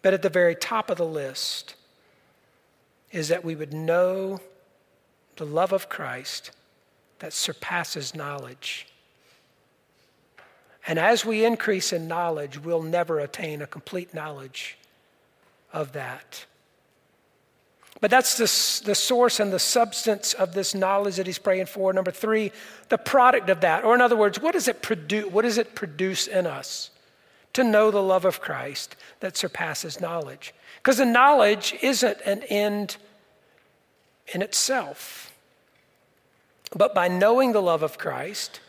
But 0.03 0.15
at 0.15 0.23
the 0.23 0.29
very 0.29 0.55
top 0.55 0.91
of 0.91 0.97
the 0.97 1.07
list 1.07 1.75
is 3.11 3.29
that 3.29 3.45
we 3.45 3.55
would 3.55 3.73
know 3.73 4.41
the 5.37 5.47
love 5.47 5.73
of 5.73 5.89
Christ 5.89 6.51
that 7.21 7.33
surpasses 7.33 8.15
knowledge. 8.15 8.87
And 10.89 10.99
as 10.99 11.23
we 11.23 11.45
increase 11.45 11.93
in 11.93 12.09
knowledge, 12.09 12.59
we'll 12.59 12.83
never 12.83 13.21
attain 13.21 13.61
a 13.61 13.67
complete 13.67 14.15
knowledge 14.15 14.79
of 15.71 15.93
that. 15.93 16.47
But 18.01 18.11
that's 18.11 18.39
the, 18.39 18.87
the 18.87 18.95
source 18.95 19.39
and 19.39 19.53
the 19.53 19.59
substance 19.59 20.33
of 20.33 20.55
this 20.55 20.75
knowledge 20.75 21.17
that 21.17 21.27
he's 21.27 21.39
praying 21.39 21.67
for. 21.67 21.93
Number 21.93 22.11
three, 22.11 22.53
the 22.89 22.97
product 22.97 23.51
of 23.51 23.61
that. 23.61 23.85
Or, 23.85 23.95
in 23.95 24.01
other 24.01 24.17
words, 24.17 24.41
what 24.41 24.55
does 24.55 24.67
it 24.67 24.81
produce, 24.81 25.27
what 25.27 25.43
does 25.43 25.59
it 25.59 25.75
produce 25.75 26.27
in 26.27 26.47
us? 26.47 26.91
To 27.53 27.65
know 27.65 27.91
the 27.91 28.03
love 28.03 28.25
of 28.25 28.41
Christ 28.41 28.97
that 29.21 29.37
surpasses 29.37 30.01
knowledge. 30.01 30.55
Because 30.79 30.97
the 30.97 31.05
knowledge 31.05 31.75
isn't 31.83 32.19
an 32.25 32.45
end 32.45 32.97
in 34.29 34.41
itself. 34.41 35.35
But 36.75 36.95
by 36.95 37.09
knowing 37.09 37.53
the 37.53 37.63
love 37.63 37.83
of 37.83 37.99
Christ, 37.99 38.61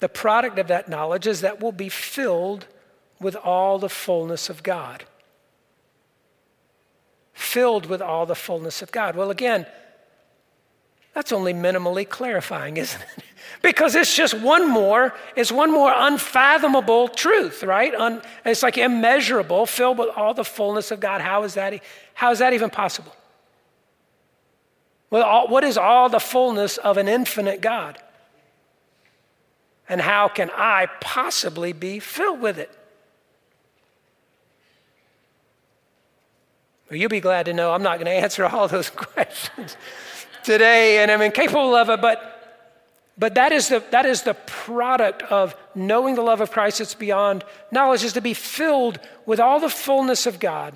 the 0.00 0.08
product 0.08 0.58
of 0.58 0.68
that 0.68 0.88
knowledge 0.88 1.26
is 1.26 1.42
that 1.42 1.60
we'll 1.60 1.72
be 1.72 1.88
filled 1.88 2.66
with 3.20 3.36
all 3.36 3.78
the 3.78 3.88
fullness 3.88 4.50
of 4.50 4.62
God 4.62 5.04
filled 7.40 7.86
with 7.86 8.02
all 8.02 8.26
the 8.26 8.34
fullness 8.34 8.82
of 8.82 8.92
God. 8.92 9.16
Well, 9.16 9.30
again, 9.30 9.66
that's 11.14 11.32
only 11.32 11.52
minimally 11.52 12.08
clarifying, 12.08 12.76
isn't 12.84 13.00
it? 13.00 13.24
because 13.62 13.94
it's 13.94 14.14
just 14.14 14.34
one 14.34 14.68
more, 14.68 15.14
it's 15.34 15.50
one 15.50 15.72
more 15.72 15.92
unfathomable 15.94 17.08
truth, 17.08 17.62
right? 17.62 17.94
Un, 17.94 18.22
it's 18.44 18.62
like 18.62 18.78
immeasurable, 18.78 19.66
filled 19.66 19.98
with 19.98 20.10
all 20.16 20.34
the 20.34 20.44
fullness 20.44 20.90
of 20.90 21.00
God. 21.00 21.20
How 21.20 21.42
is 21.42 21.54
that, 21.54 21.82
how 22.14 22.30
is 22.30 22.38
that 22.38 22.52
even 22.52 22.70
possible? 22.70 23.14
Well, 25.10 25.24
all, 25.24 25.48
what 25.48 25.64
is 25.64 25.76
all 25.76 26.08
the 26.08 26.20
fullness 26.20 26.78
of 26.78 26.98
an 26.98 27.08
infinite 27.08 27.60
God? 27.60 27.98
And 29.90 30.00
how 30.00 30.28
can 30.28 30.50
I 30.54 30.86
possibly 31.00 31.72
be 31.72 31.98
filled 31.98 32.40
with 32.40 32.58
it? 32.58 32.70
Well, 36.88 36.98
you'll 36.98 37.08
be 37.08 37.20
glad 37.20 37.46
to 37.46 37.52
know 37.52 37.72
I'm 37.72 37.82
not 37.82 37.96
going 37.96 38.06
to 38.06 38.12
answer 38.12 38.46
all 38.46 38.68
those 38.68 38.88
questions 38.96 39.76
today, 40.44 41.02
and 41.02 41.10
I'm 41.10 41.20
incapable 41.20 41.74
of 41.74 41.90
it, 41.90 42.00
but 42.00 42.36
but 43.18 43.34
that 43.34 43.52
is, 43.52 43.68
the, 43.68 43.84
that 43.90 44.06
is 44.06 44.22
the 44.22 44.32
product 44.32 45.22
of 45.24 45.54
knowing 45.74 46.14
the 46.14 46.22
love 46.22 46.40
of 46.40 46.50
Christ 46.50 46.78
that's 46.78 46.94
beyond 46.94 47.44
knowledge, 47.70 48.02
is 48.02 48.14
to 48.14 48.22
be 48.22 48.32
filled 48.32 48.98
with 49.26 49.38
all 49.38 49.60
the 49.60 49.68
fullness 49.68 50.24
of 50.24 50.40
God. 50.40 50.74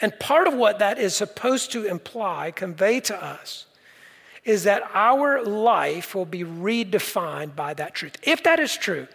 And 0.00 0.16
part 0.20 0.46
of 0.46 0.54
what 0.54 0.78
that 0.78 1.00
is 1.00 1.16
supposed 1.16 1.72
to 1.72 1.84
imply, 1.84 2.52
convey 2.52 3.00
to 3.00 3.24
us, 3.24 3.66
is 4.44 4.64
that 4.64 4.82
our 4.94 5.42
life 5.44 6.14
will 6.14 6.24
be 6.24 6.44
redefined 6.44 7.54
by 7.54 7.74
that 7.74 7.94
truth. 7.94 8.16
If 8.22 8.42
that 8.44 8.58
is 8.58 8.76
true, 8.76 9.06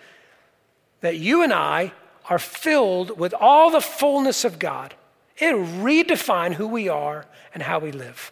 that 1.01 1.17
you 1.17 1.41
and 1.41 1.53
I 1.53 1.93
are 2.29 2.39
filled 2.39 3.17
with 3.19 3.33
all 3.33 3.71
the 3.71 3.81
fullness 3.81 4.45
of 4.45 4.59
God, 4.59 4.93
It'll 5.37 5.65
redefine 5.65 6.53
who 6.53 6.67
we 6.67 6.87
are 6.87 7.25
and 7.53 7.61
how 7.61 7.79
we 7.79 7.91
live. 7.91 8.31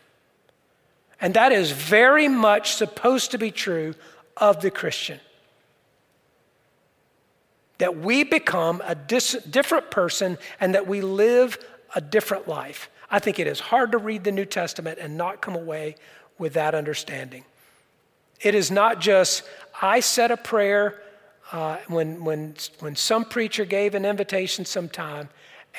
And 1.19 1.33
that 1.33 1.51
is 1.51 1.71
very 1.71 2.27
much 2.27 2.73
supposed 2.73 3.31
to 3.31 3.37
be 3.37 3.51
true 3.51 3.93
of 4.37 4.61
the 4.61 4.71
Christian. 4.71 5.19
That 7.77 7.97
we 7.97 8.23
become 8.23 8.81
a 8.85 8.95
dis- 8.95 9.43
different 9.49 9.91
person 9.91 10.37
and 10.59 10.75
that 10.75 10.87
we 10.87 11.01
live 11.01 11.57
a 11.95 12.01
different 12.01 12.47
life. 12.47 12.89
I 13.11 13.19
think 13.19 13.37
it 13.37 13.47
is 13.47 13.59
hard 13.59 13.91
to 13.91 13.97
read 13.97 14.23
the 14.23 14.31
New 14.31 14.45
Testament 14.45 14.99
and 14.99 15.17
not 15.17 15.41
come 15.41 15.55
away 15.55 15.95
with 16.37 16.53
that 16.53 16.75
understanding. 16.75 17.43
It 18.41 18.55
is 18.55 18.71
not 18.71 18.99
just, 18.99 19.43
I 19.81 20.01
said 20.01 20.31
a 20.31 20.37
prayer 20.37 21.01
uh, 21.51 21.77
when, 21.87 22.23
when, 22.23 22.55
when 22.79 22.95
some 22.95 23.25
preacher 23.25 23.65
gave 23.65 23.95
an 23.95 24.05
invitation 24.05 24.65
sometime, 24.65 25.29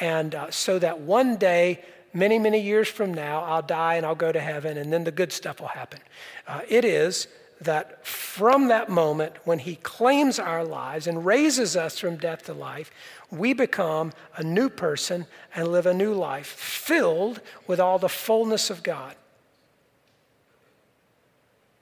and 0.00 0.34
uh, 0.34 0.50
so 0.50 0.78
that 0.78 1.00
one 1.00 1.36
day, 1.36 1.82
many, 2.12 2.38
many 2.38 2.60
years 2.60 2.88
from 2.88 3.12
now, 3.12 3.42
I'll 3.42 3.62
die 3.62 3.94
and 3.94 4.06
I'll 4.06 4.14
go 4.14 4.32
to 4.32 4.40
heaven, 4.40 4.78
and 4.78 4.92
then 4.92 5.04
the 5.04 5.10
good 5.10 5.32
stuff 5.32 5.60
will 5.60 5.68
happen. 5.68 6.00
Uh, 6.46 6.60
it 6.68 6.84
is 6.84 7.28
that 7.60 8.06
from 8.06 8.68
that 8.68 8.88
moment, 8.88 9.34
when 9.44 9.58
He 9.58 9.76
claims 9.76 10.38
our 10.38 10.64
lives 10.64 11.06
and 11.06 11.24
raises 11.24 11.76
us 11.76 11.98
from 11.98 12.16
death 12.16 12.44
to 12.44 12.52
life, 12.54 12.90
we 13.30 13.52
become 13.52 14.12
a 14.36 14.42
new 14.42 14.68
person 14.68 15.26
and 15.54 15.68
live 15.68 15.86
a 15.86 15.94
new 15.94 16.14
life 16.14 16.46
filled 16.46 17.40
with 17.66 17.80
all 17.80 17.98
the 17.98 18.08
fullness 18.08 18.70
of 18.70 18.82
God. 18.82 19.16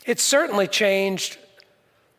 It 0.04 0.20
certainly 0.20 0.66
changed 0.66 1.38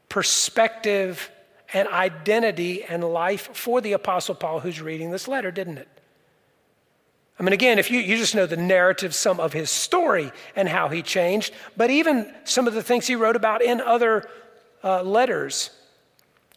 perspective 0.10 1.30
and 1.74 1.88
identity 1.88 2.84
and 2.84 3.04
life 3.04 3.50
for 3.54 3.82
the 3.82 3.94
Apostle 3.94 4.36
Paul 4.36 4.60
who's 4.60 4.82
reading 4.82 5.12
this 5.12 5.28
letter, 5.28 5.52
didn't 5.52 5.80
it? 5.80 5.88
I 7.40 7.44
mean, 7.44 7.54
again, 7.54 7.80
if 7.80 7.90
you, 7.90 8.00
you 8.00 8.16
just 8.16 8.36
know 8.36 8.46
the 8.46 8.56
narrative, 8.56 9.16
some 9.16 9.40
of 9.40 9.54
his 9.54 9.72
story 9.72 10.32
and 10.56 10.70
how 10.70 10.88
he 10.90 11.02
changed, 11.02 11.54
but 11.76 11.90
even 11.90 12.32
some 12.44 12.68
of 12.68 12.74
the 12.74 12.84
things 12.84 13.08
he 13.08 13.16
wrote 13.16 13.36
about 13.36 13.64
in 13.64 13.82
other 13.82 14.30
uh, 14.84 15.02
letters, 15.02 15.72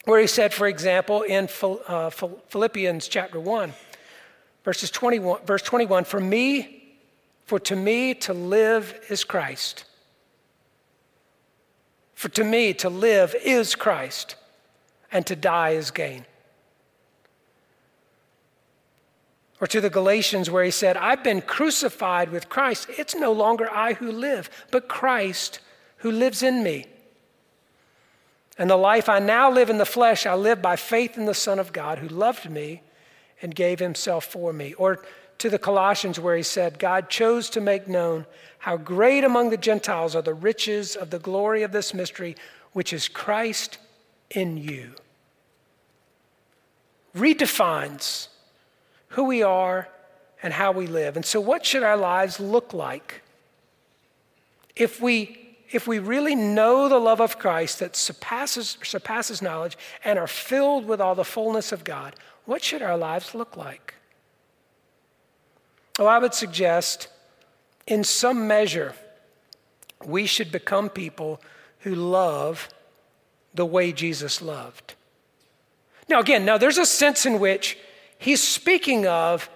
where 0.05 0.21
he 0.21 0.27
said, 0.27 0.53
for 0.53 0.67
example, 0.67 1.23
in 1.23 1.49
uh, 1.87 2.09
Philippians 2.11 3.07
chapter 3.07 3.39
1, 3.39 3.73
verses 4.63 4.91
21, 4.91 5.41
verse 5.45 5.63
21, 5.63 6.03
for 6.03 6.19
me, 6.19 6.95
for 7.45 7.59
to 7.59 7.75
me 7.75 8.13
to 8.13 8.33
live 8.33 8.97
is 9.09 9.23
Christ. 9.23 9.86
For 12.17 12.29
to 12.29 12.43
me 12.43 12.73
to 12.73 12.89
live 12.89 13.35
is 13.43 13.75
Christ 13.75 14.37
and 15.11 15.23
to 15.27 15.35
die 15.35 15.69
is 15.69 15.91
gain. 15.91 16.25
Or 19.61 19.67
to 19.67 19.79
the 19.79 19.91
Galatians, 19.91 20.49
where 20.49 20.63
he 20.63 20.71
said, 20.71 20.97
I've 20.97 21.23
been 21.23 21.41
crucified 21.41 22.31
with 22.31 22.49
Christ. 22.49 22.87
It's 22.97 23.13
no 23.13 23.31
longer 23.31 23.71
I 23.71 23.93
who 23.93 24.11
live, 24.11 24.49
but 24.71 24.87
Christ 24.87 25.59
who 25.97 26.09
lives 26.09 26.41
in 26.41 26.63
me. 26.63 26.87
And 28.57 28.67
the 28.67 28.77
life 28.77 29.09
I 29.09 29.19
now 29.19 29.51
live 29.51 29.69
in 29.69 29.77
the 29.77 29.85
flesh, 29.85 30.25
I 30.25 30.33
live 30.33 30.59
by 30.59 30.75
faith 30.75 31.19
in 31.19 31.25
the 31.25 31.35
Son 31.35 31.59
of 31.59 31.71
God 31.71 31.99
who 31.99 32.07
loved 32.07 32.49
me 32.49 32.81
and 33.43 33.53
gave 33.53 33.77
himself 33.77 34.25
for 34.25 34.51
me. 34.51 34.73
Or 34.73 35.05
to 35.39 35.49
the 35.49 35.59
Colossians, 35.59 36.19
where 36.19 36.35
he 36.35 36.43
said, 36.43 36.79
God 36.79 37.09
chose 37.09 37.49
to 37.51 37.61
make 37.61 37.87
known 37.87 38.25
how 38.59 38.77
great 38.77 39.23
among 39.23 39.49
the 39.49 39.57
Gentiles 39.57 40.15
are 40.15 40.21
the 40.21 40.33
riches 40.33 40.95
of 40.95 41.09
the 41.09 41.19
glory 41.19 41.63
of 41.63 41.71
this 41.71 41.93
mystery, 41.93 42.35
which 42.73 42.91
is 42.91 43.07
Christ 43.07 43.77
in 44.31 44.57
you. 44.57 44.93
Redefines 47.15 48.27
who 49.09 49.23
we 49.23 49.41
are 49.41 49.87
and 50.43 50.53
how 50.53 50.71
we 50.71 50.87
live. 50.87 51.15
And 51.15 51.25
so, 51.25 51.39
what 51.39 51.65
should 51.65 51.83
our 51.83 51.97
lives 51.97 52.39
look 52.39 52.73
like? 52.73 53.21
If 54.75 55.01
we, 55.01 55.55
if 55.71 55.87
we 55.87 55.99
really 55.99 56.35
know 56.35 56.87
the 56.87 56.99
love 56.99 57.19
of 57.19 57.39
Christ 57.39 57.79
that 57.79 57.95
surpasses, 57.95 58.77
surpasses 58.83 59.41
knowledge 59.41 59.77
and 60.03 60.19
are 60.19 60.27
filled 60.27 60.85
with 60.85 61.01
all 61.01 61.15
the 61.15 61.25
fullness 61.25 61.71
of 61.71 61.83
God, 61.83 62.15
what 62.45 62.63
should 62.63 62.81
our 62.81 62.97
lives 62.97 63.33
look 63.33 63.57
like? 63.57 63.95
Well, 65.97 66.07
I 66.07 66.19
would 66.19 66.33
suggest, 66.33 67.07
in 67.87 68.03
some 68.03 68.47
measure, 68.47 68.93
we 70.05 70.25
should 70.25 70.51
become 70.51 70.89
people 70.89 71.41
who 71.79 71.95
love 71.95 72.69
the 73.53 73.65
way 73.65 73.91
Jesus 73.91 74.41
loved. 74.41 74.93
Now, 76.07 76.19
again, 76.19 76.45
now 76.45 76.57
there's 76.57 76.77
a 76.77 76.85
sense 76.85 77.25
in 77.25 77.39
which 77.39 77.77
he's 78.19 78.41
speaking 78.41 79.07
of 79.07 79.49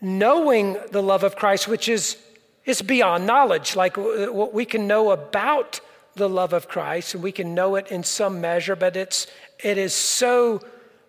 knowing 0.00 0.76
the 0.90 1.02
love 1.02 1.22
of 1.22 1.36
Christ, 1.36 1.68
which 1.68 1.88
is, 1.88 2.18
is 2.66 2.82
beyond 2.82 3.26
knowledge, 3.26 3.76
like 3.76 3.96
what 3.96 4.52
we 4.52 4.64
can 4.64 4.86
know 4.86 5.12
about 5.12 5.80
the 6.16 6.28
love 6.28 6.52
of 6.52 6.68
Christ, 6.68 7.14
and 7.14 7.22
we 7.22 7.32
can 7.32 7.54
know 7.54 7.76
it 7.76 7.90
in 7.90 8.04
some 8.04 8.40
measure, 8.40 8.76
but 8.76 8.96
it's, 8.96 9.26
it 9.62 9.78
is 9.78 9.94
so 9.94 10.60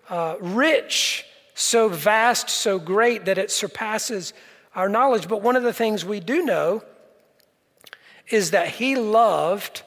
uh, 0.09 0.35
rich, 0.39 1.25
so 1.55 1.87
vast, 1.87 2.49
so 2.49 2.77
great 2.77 3.25
that 3.25 3.37
it 3.37 3.49
surpasses 3.49 4.33
our 4.75 4.89
knowledge. 4.89 5.27
But 5.27 5.41
one 5.41 5.55
of 5.55 5.63
the 5.63 5.73
things 5.73 6.05
we 6.05 6.19
do 6.19 6.43
know 6.43 6.83
is 8.29 8.51
that 8.51 8.67
he 8.67 8.95
loved 8.95 9.81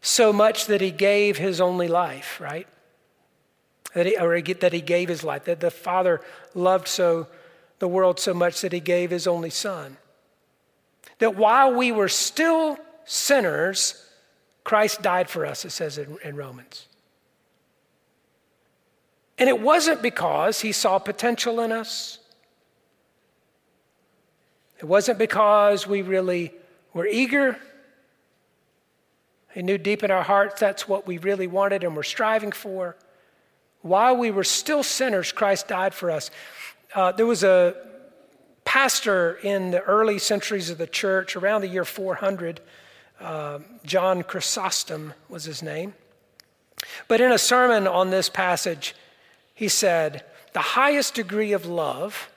so 0.00 0.32
much 0.32 0.66
that 0.66 0.80
he 0.80 0.90
gave 0.90 1.38
his 1.38 1.60
only 1.60 1.86
life, 1.86 2.40
right? 2.40 2.66
That 3.94 4.06
he, 4.06 4.18
or 4.18 4.40
that 4.40 4.72
he 4.72 4.80
gave 4.80 5.08
his 5.08 5.22
life, 5.22 5.44
that 5.44 5.60
the 5.60 5.70
Father 5.70 6.20
loved 6.54 6.88
so 6.88 7.28
the 7.78 7.88
world 7.88 8.18
so 8.18 8.34
much 8.34 8.60
that 8.62 8.72
he 8.72 8.80
gave 8.80 9.10
his 9.10 9.26
only 9.26 9.50
Son. 9.50 9.96
That 11.18 11.36
while 11.36 11.74
we 11.74 11.92
were 11.92 12.08
still 12.08 12.76
sinners, 13.04 14.04
Christ 14.64 15.00
died 15.00 15.30
for 15.30 15.46
us, 15.46 15.64
it 15.64 15.70
says 15.70 15.96
in, 15.96 16.16
in 16.24 16.34
Romans. 16.34 16.86
And 19.40 19.48
it 19.48 19.58
wasn't 19.58 20.02
because 20.02 20.60
he 20.60 20.70
saw 20.70 20.98
potential 20.98 21.60
in 21.60 21.72
us. 21.72 22.18
It 24.78 24.84
wasn't 24.84 25.18
because 25.18 25.86
we 25.86 26.02
really 26.02 26.52
were 26.92 27.06
eager. 27.06 27.56
He 29.54 29.62
knew 29.62 29.78
deep 29.78 30.04
in 30.04 30.10
our 30.10 30.22
hearts 30.22 30.60
that's 30.60 30.86
what 30.86 31.06
we 31.06 31.16
really 31.16 31.46
wanted 31.46 31.84
and 31.84 31.96
were 31.96 32.02
striving 32.02 32.52
for. 32.52 32.96
While 33.80 34.18
we 34.18 34.30
were 34.30 34.44
still 34.44 34.82
sinners, 34.82 35.32
Christ 35.32 35.68
died 35.68 35.94
for 35.94 36.10
us. 36.10 36.30
Uh, 36.94 37.12
there 37.12 37.26
was 37.26 37.42
a 37.42 37.74
pastor 38.64 39.38
in 39.42 39.70
the 39.70 39.80
early 39.80 40.18
centuries 40.18 40.68
of 40.68 40.76
the 40.76 40.86
church, 40.86 41.34
around 41.34 41.62
the 41.62 41.68
year 41.68 41.86
400. 41.86 42.60
Uh, 43.18 43.60
John 43.84 44.22
Chrysostom 44.22 45.14
was 45.30 45.44
his 45.44 45.62
name. 45.62 45.94
But 47.08 47.22
in 47.22 47.32
a 47.32 47.38
sermon 47.38 47.86
on 47.86 48.10
this 48.10 48.28
passage, 48.28 48.94
he 49.60 49.68
said, 49.68 50.24
The 50.54 50.60
highest 50.60 51.12
degree 51.12 51.52
of 51.52 51.66
love 51.66 52.30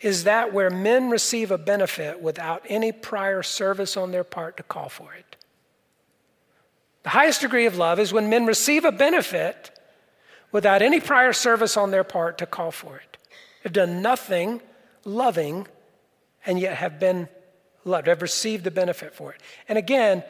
is 0.00 0.22
that 0.22 0.52
where 0.52 0.70
men 0.70 1.10
receive 1.10 1.50
a 1.50 1.58
benefit 1.58 2.22
without 2.22 2.62
any 2.68 2.92
prior 2.92 3.42
service 3.42 3.96
on 3.96 4.12
their 4.12 4.22
part 4.22 4.56
to 4.58 4.62
call 4.62 4.88
for 4.88 5.12
it. 5.14 5.34
The 7.02 7.08
highest 7.08 7.40
degree 7.40 7.66
of 7.66 7.76
love 7.76 7.98
is 7.98 8.12
when 8.12 8.30
men 8.30 8.46
receive 8.46 8.84
a 8.84 8.92
benefit 8.92 9.76
without 10.52 10.80
any 10.80 11.00
prior 11.00 11.32
service 11.32 11.76
on 11.76 11.90
their 11.90 12.04
part 12.04 12.38
to 12.38 12.46
call 12.46 12.70
for 12.70 12.94
it. 12.94 13.16
They've 13.64 13.72
done 13.72 14.00
nothing 14.00 14.60
loving 15.04 15.66
and 16.46 16.60
yet 16.60 16.76
have 16.76 17.00
been 17.00 17.28
loved, 17.84 18.06
have 18.06 18.22
received 18.22 18.62
the 18.62 18.70
benefit 18.70 19.12
for 19.12 19.32
it. 19.32 19.42
And 19.68 19.76
again, 19.76 20.22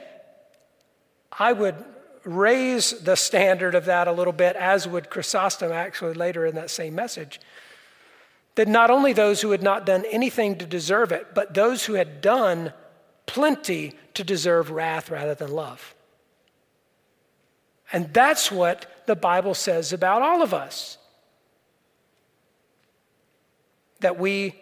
I 1.31 1.53
would 1.53 1.77
raise 2.25 2.91
the 3.01 3.17
standard 3.17 3.75
of 3.75 3.85
that 3.87 4.09
a 4.09 4.13
little 4.13 4.33
bit, 4.33 4.57
as 4.57 4.87
would 4.87 5.11
Chrysostom 5.11 5.73
actually 5.73 6.15
later 6.15 6.47
in 6.47 6.55
that 6.57 6.71
same 6.71 6.95
message. 6.95 7.41
That 8.55 8.69
not 8.69 8.91
only 8.91 9.13
those 9.13 9.41
who 9.41 9.53
had 9.53 9.63
not 9.63 9.87
done 9.87 10.05
anything 10.11 10.57
to 10.59 10.67
deserve 10.67 11.13
it, 11.13 11.35
but 11.35 11.55
those 11.55 11.85
who 11.85 11.95
had 11.95 12.21
done 12.21 12.73
plenty 13.27 13.95
to 14.15 14.25
deserve 14.25 14.71
wrath 14.71 15.11
rather 15.11 15.35
than 15.35 15.53
love. 15.53 15.95
And 17.93 18.13
that's 18.13 18.51
what 18.51 19.05
the 19.07 19.17
Bible 19.17 19.55
says 19.55 19.93
about 19.93 20.23
all 20.23 20.43
of 20.43 20.53
us. 20.53 20.99
That 24.01 24.19
we 24.19 24.55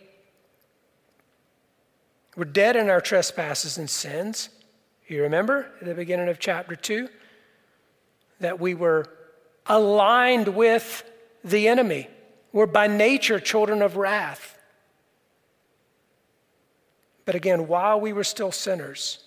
were 2.37 2.45
dead 2.45 2.77
in 2.77 2.91
our 2.91 3.01
trespasses 3.01 3.79
and 3.79 3.89
sins. 3.89 4.51
You 5.09 5.23
remember 5.23 5.73
at 5.81 5.87
the 5.87 5.95
beginning 5.95 6.29
of 6.29 6.39
chapter 6.39 6.77
2? 6.77 7.09
That 8.41 8.61
we 8.61 8.75
were 8.75 9.07
aligned 9.67 10.49
with 10.49 11.05
the 11.45 11.69
enemy. 11.69 12.09
We're 12.53 12.67
by 12.67 12.87
nature 12.87 13.41
children 13.41 13.83
of 13.83 13.97
wrath. 13.97 14.59
But 17.25 17.35
again, 17.35 17.67
while 17.67 18.01
we 18.01 18.13
were 18.13 18.25
still 18.25 18.53
sinners, 18.53 19.19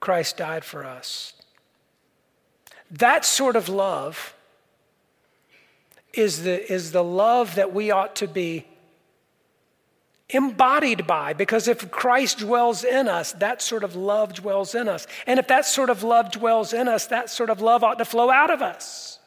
Christ 0.00 0.36
died 0.36 0.64
for 0.64 0.84
us. 0.84 1.32
That 2.90 3.24
sort 3.24 3.56
of 3.56 3.68
love 3.68 4.34
is 6.12 6.42
the, 6.42 6.70
is 6.70 6.92
the 6.92 7.04
love 7.04 7.54
that 7.54 7.72
we 7.72 7.90
ought 7.90 8.16
to 8.16 8.28
be 8.28 8.66
embodied 10.32 11.06
by, 11.06 11.32
because 11.32 11.68
if 11.68 11.90
Christ 11.90 12.38
dwells 12.38 12.84
in 12.84 13.08
us, 13.08 13.32
that 13.32 13.62
sort 13.62 13.84
of 13.84 13.94
love 13.94 14.34
dwells 14.34 14.74
in 14.74 14.88
us. 14.88 15.06
And 15.26 15.38
if 15.38 15.48
that 15.48 15.66
sort 15.66 15.90
of 15.90 16.02
love 16.02 16.32
dwells 16.32 16.72
in 16.72 16.88
us, 16.88 17.06
that 17.06 17.30
sort 17.30 17.50
of 17.50 17.60
love 17.60 17.84
ought 17.84 17.98
to 17.98 18.04
flow 18.04 18.30
out 18.30 18.50
of 18.50 18.62
us. 18.62 19.18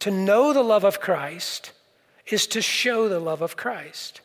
To 0.00 0.10
know 0.10 0.52
the 0.52 0.62
love 0.62 0.84
of 0.84 1.00
Christ 1.00 1.72
is 2.26 2.46
to 2.48 2.62
show 2.62 3.08
the 3.08 3.20
love 3.20 3.42
of 3.42 3.56
Christ. 3.56 4.20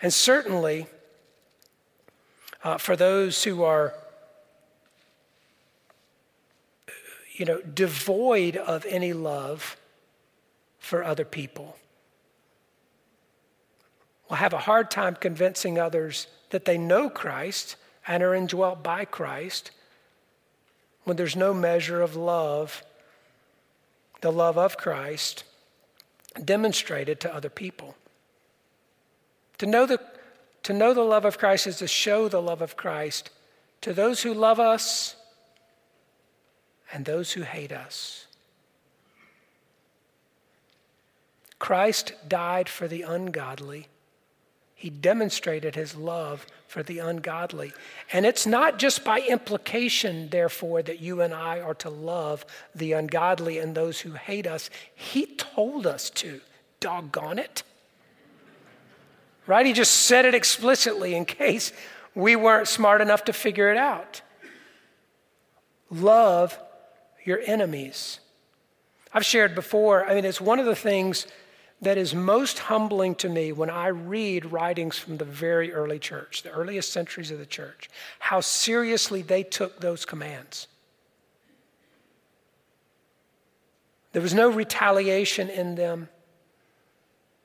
And 0.00 0.12
certainly, 0.12 0.86
uh, 2.62 2.78
for 2.78 2.96
those 2.96 3.44
who 3.44 3.62
are 3.62 3.94
you 7.36 7.44
know, 7.44 7.60
devoid 7.60 8.56
of 8.56 8.86
any 8.86 9.12
love 9.12 9.76
for 10.78 11.04
other 11.04 11.24
people. 11.24 11.76
Will 14.28 14.36
have 14.36 14.54
a 14.54 14.58
hard 14.58 14.90
time 14.90 15.16
convincing 15.16 15.78
others 15.78 16.26
that 16.50 16.64
they 16.64 16.78
know 16.78 17.10
Christ 17.10 17.76
and 18.06 18.22
are 18.22 18.34
indwelt 18.34 18.82
by 18.82 19.04
Christ 19.04 19.70
when 21.04 21.16
there's 21.16 21.36
no 21.36 21.52
measure 21.52 22.02
of 22.02 22.16
love, 22.16 22.82
the 24.22 24.32
love 24.32 24.56
of 24.56 24.76
Christ, 24.76 25.44
demonstrated 26.42 27.20
to 27.20 27.34
other 27.34 27.50
people. 27.50 27.94
To 29.58 29.66
know 29.66 29.86
the, 29.86 30.00
to 30.64 30.72
know 30.72 30.94
the 30.94 31.02
love 31.02 31.24
of 31.24 31.38
Christ 31.38 31.66
is 31.66 31.78
to 31.78 31.86
show 31.86 32.28
the 32.28 32.42
love 32.42 32.62
of 32.62 32.76
Christ 32.76 33.30
to 33.82 33.92
those 33.92 34.22
who 34.22 34.34
love 34.34 34.58
us 34.58 35.16
and 36.96 37.04
those 37.04 37.32
who 37.32 37.42
hate 37.42 37.72
us. 37.72 38.26
Christ 41.58 42.14
died 42.26 42.70
for 42.70 42.88
the 42.88 43.02
ungodly. 43.02 43.88
He 44.74 44.88
demonstrated 44.88 45.74
his 45.74 45.94
love 45.94 46.46
for 46.66 46.82
the 46.82 47.00
ungodly. 47.00 47.74
And 48.14 48.24
it's 48.24 48.46
not 48.46 48.78
just 48.78 49.04
by 49.04 49.20
implication, 49.20 50.30
therefore, 50.30 50.80
that 50.84 51.00
you 51.00 51.20
and 51.20 51.34
I 51.34 51.60
are 51.60 51.74
to 51.74 51.90
love 51.90 52.46
the 52.74 52.92
ungodly 52.92 53.58
and 53.58 53.74
those 53.74 54.00
who 54.00 54.12
hate 54.12 54.46
us. 54.46 54.70
He 54.94 55.26
told 55.26 55.86
us 55.86 56.08
to. 56.10 56.40
Doggone 56.80 57.38
it. 57.38 57.62
Right? 59.46 59.66
He 59.66 59.74
just 59.74 59.92
said 59.92 60.24
it 60.24 60.34
explicitly 60.34 61.14
in 61.14 61.26
case 61.26 61.74
we 62.14 62.36
weren't 62.36 62.68
smart 62.68 63.02
enough 63.02 63.24
to 63.24 63.34
figure 63.34 63.70
it 63.70 63.76
out. 63.76 64.22
Love 65.90 66.58
your 67.26 67.40
enemies. 67.44 68.20
I've 69.12 69.24
shared 69.24 69.54
before, 69.54 70.04
I 70.04 70.14
mean, 70.14 70.24
it's 70.24 70.40
one 70.40 70.58
of 70.58 70.66
the 70.66 70.76
things 70.76 71.26
that 71.82 71.98
is 71.98 72.14
most 72.14 72.58
humbling 72.58 73.14
to 73.16 73.28
me 73.28 73.52
when 73.52 73.68
I 73.68 73.88
read 73.88 74.46
writings 74.46 74.98
from 74.98 75.18
the 75.18 75.24
very 75.24 75.72
early 75.72 75.98
church, 75.98 76.42
the 76.42 76.50
earliest 76.50 76.92
centuries 76.92 77.30
of 77.30 77.38
the 77.38 77.46
church, 77.46 77.90
how 78.18 78.40
seriously 78.40 79.22
they 79.22 79.42
took 79.42 79.80
those 79.80 80.04
commands. 80.04 80.68
There 84.12 84.22
was 84.22 84.32
no 84.32 84.48
retaliation 84.48 85.50
in 85.50 85.74
them. 85.74 86.08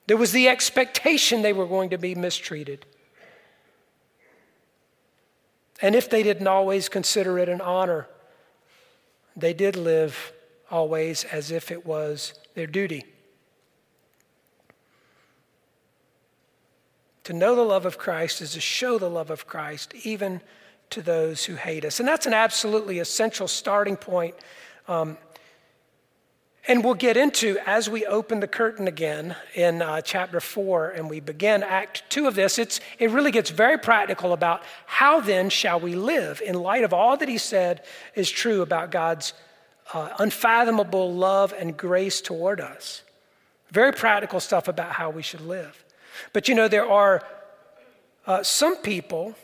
There 0.08 0.16
was 0.16 0.32
the 0.32 0.48
expectation 0.48 1.42
they 1.42 1.52
were 1.52 1.68
going 1.68 1.90
to 1.90 1.98
be 1.98 2.16
mistreated. 2.16 2.86
And 5.82 5.96
if 5.96 6.10
they 6.10 6.24
didn't 6.24 6.48
always 6.48 6.88
consider 6.88 7.40
it 7.40 7.50
an 7.50 7.60
honor, 7.60 8.08
they 9.42 9.54
did 9.54 9.76
live 9.76 10.34
always 10.70 11.26
as 11.26 11.52
if 11.52 11.72
it 11.72 11.86
was 11.86 12.34
their 12.54 12.68
duty. 12.68 13.06
To 17.26 17.34
know 17.34 17.56
the 17.56 17.62
love 17.62 17.86
of 17.86 17.98
Christ 17.98 18.42
is 18.42 18.54
to 18.54 18.62
show 18.62 18.98
the 18.98 19.10
love 19.10 19.30
of 19.30 19.46
Christ 19.46 19.94
even 20.04 20.42
to 20.90 21.02
those 21.02 21.46
who 21.46 21.56
hate 21.56 21.86
us. 21.86 22.00
And 22.00 22.08
that's 22.08 22.26
an 22.26 22.34
absolutely 22.34 23.00
essential 23.00 23.48
starting 23.48 23.96
point. 23.96 24.36
Um, 24.88 25.18
and 26.68 26.84
we'll 26.84 26.94
get 26.94 27.18
into 27.18 27.58
as 27.66 27.90
we 27.90 28.06
open 28.06 28.40
the 28.40 28.48
curtain 28.48 28.88
again 28.88 29.36
in 29.56 29.82
uh, 29.82 30.02
chapter 30.02 30.40
four 30.40 30.90
and 30.90 31.10
we 31.10 31.20
begin 31.20 31.64
act 31.64 32.04
two 32.10 32.28
of 32.28 32.36
this. 32.36 32.60
It's, 32.60 32.80
it 33.00 33.10
really 33.10 33.32
gets 33.32 33.50
very 33.50 33.78
practical 33.78 34.32
about 34.34 34.62
how 34.86 35.20
then 35.22 35.50
shall 35.50 35.80
we 35.80 35.96
live 35.96 36.42
in 36.46 36.56
light 36.56 36.84
of 36.84 36.94
all 36.94 37.18
that 37.18 37.28
he 37.28 37.40
said 37.40 37.84
is 38.16 38.30
true 38.30 38.62
about 38.62 38.92
God's 38.92 39.34
uh, 39.94 40.10
unfathomable 40.20 41.14
love 41.14 41.54
and 41.58 41.76
grace 41.76 42.22
toward 42.22 42.62
us. 42.62 43.02
Very 43.72 43.92
practical 43.92 44.40
stuff 44.40 44.68
about 44.68 44.92
how 44.92 45.10
we 45.10 45.24
should 45.24 45.42
live. 45.42 45.84
But 46.34 46.48
you 46.48 46.56
know, 46.56 46.68
there 46.68 46.90
are 46.90 47.24
uh, 48.28 48.44
some 48.44 48.76
people 48.78 49.36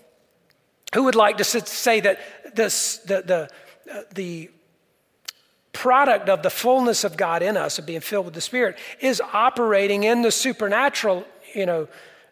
who 0.93 1.03
would 1.03 1.15
like 1.15 1.37
to 1.37 1.43
say 1.43 1.99
that 1.99 2.19
this, 2.55 2.97
the, 2.99 3.21
the, 3.21 3.49
uh, 3.91 4.01
the 4.13 4.49
product 5.77 6.27
of 6.27 6.41
the 6.41 6.49
fullness 6.49 7.03
of 7.03 7.15
God 7.15 7.43
in 7.43 7.55
us, 7.55 7.77
of 7.77 7.85
being 7.85 8.01
filled 8.01 8.25
with 8.25 8.33
the 8.33 8.41
Spirit, 8.41 8.79
is 8.99 9.21
operating 9.31 10.05
in 10.05 10.23
the 10.23 10.31
supernatural, 10.31 11.23
you 11.53 11.67
know, 11.67 11.87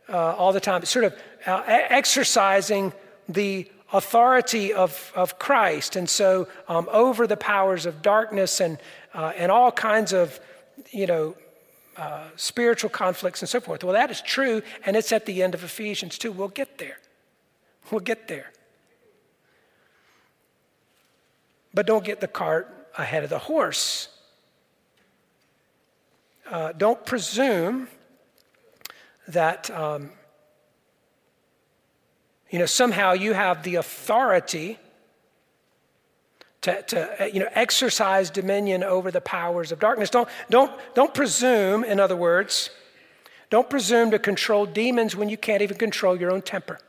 uh, 0.10 0.34
all 0.36 0.51
the 0.51 0.60
time. 0.60 0.81
It's 0.81 0.89
sort 0.89 1.05
of 1.05 1.15
uh, 1.45 1.62
exercising 1.67 2.91
the 3.29 3.69
authority 3.93 4.73
of, 4.73 5.13
of 5.15 5.38
Christ. 5.38 5.95
And 5.95 6.10
so, 6.10 6.47
um, 6.67 6.89
over 6.91 7.27
the 7.27 7.38
powers 7.38 7.86
of 7.86 8.01
darkness 8.01 8.60
and, 8.60 8.79
uh, 9.13 9.31
and 9.38 9.51
all 9.51 9.71
kinds 9.71 10.12
of, 10.12 10.39
you 10.89 11.05
know, 11.05 11.36
uh, 11.97 12.23
spiritual 12.36 12.89
conflicts 12.89 13.43
and 13.43 13.47
so 13.47 13.60
forth. 13.60 13.84
Well, 13.84 13.93
that 13.93 14.10
is 14.10 14.21
true, 14.21 14.63
and 14.88 14.97
it's 14.97 15.12
at 15.12 15.27
the 15.27 15.43
end 15.43 15.53
of 15.53 15.63
Ephesians 15.63 16.17
2. 16.17 16.31
We'll 16.31 16.47
get 16.47 16.79
there. 16.79 16.97
We'll 17.91 18.01
get 18.01 18.27
there. 18.27 18.51
But 21.75 21.86
don't 21.86 22.03
get 22.03 22.21
the 22.21 22.27
cart 22.27 22.74
ahead 22.97 23.23
of 23.23 23.29
the 23.29 23.39
horse. 23.39 24.10
Uh, 26.49 26.71
don't 26.73 27.05
presume 27.05 27.88
that 29.27 29.69
um, 29.71 30.12
you 32.49 32.60
know 32.60 32.65
somehow 32.65 33.13
you 33.13 33.34
have 33.34 33.63
the 33.63 33.75
authority 33.75 34.77
to, 36.65 36.81
to 36.81 37.23
uh, 37.23 37.25
you 37.25 37.39
know, 37.39 37.49
exercise 37.51 38.31
dominion 38.31 38.84
over 38.84 39.12
the 39.12 39.21
powers 39.21 39.71
of 39.71 39.79
darkness. 39.79 40.10
Don't, 40.10 40.27
don't, 40.49 40.71
don't 40.95 41.13
presume, 41.13 41.84
in 41.84 41.99
other 41.99 42.15
words, 42.15 42.71
don't 43.51 43.69
presume 43.69 44.10
to 44.12 44.19
control 44.19 44.65
demons 44.65 45.15
when 45.15 45.29
you 45.29 45.38
can't 45.38 45.62
even 45.62 45.77
control 45.77 46.19
your 46.19 46.31
own 46.31 46.41
temper. 46.41 46.79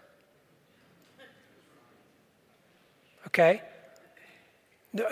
Okay? 3.26 3.60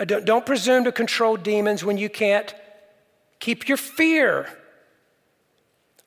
Don't 0.05 0.45
presume 0.45 0.83
to 0.85 0.91
control 0.91 1.37
demons 1.37 1.83
when 1.83 1.97
you 1.97 2.09
can't 2.09 2.53
keep 3.39 3.67
your 3.67 3.77
fear 3.77 4.49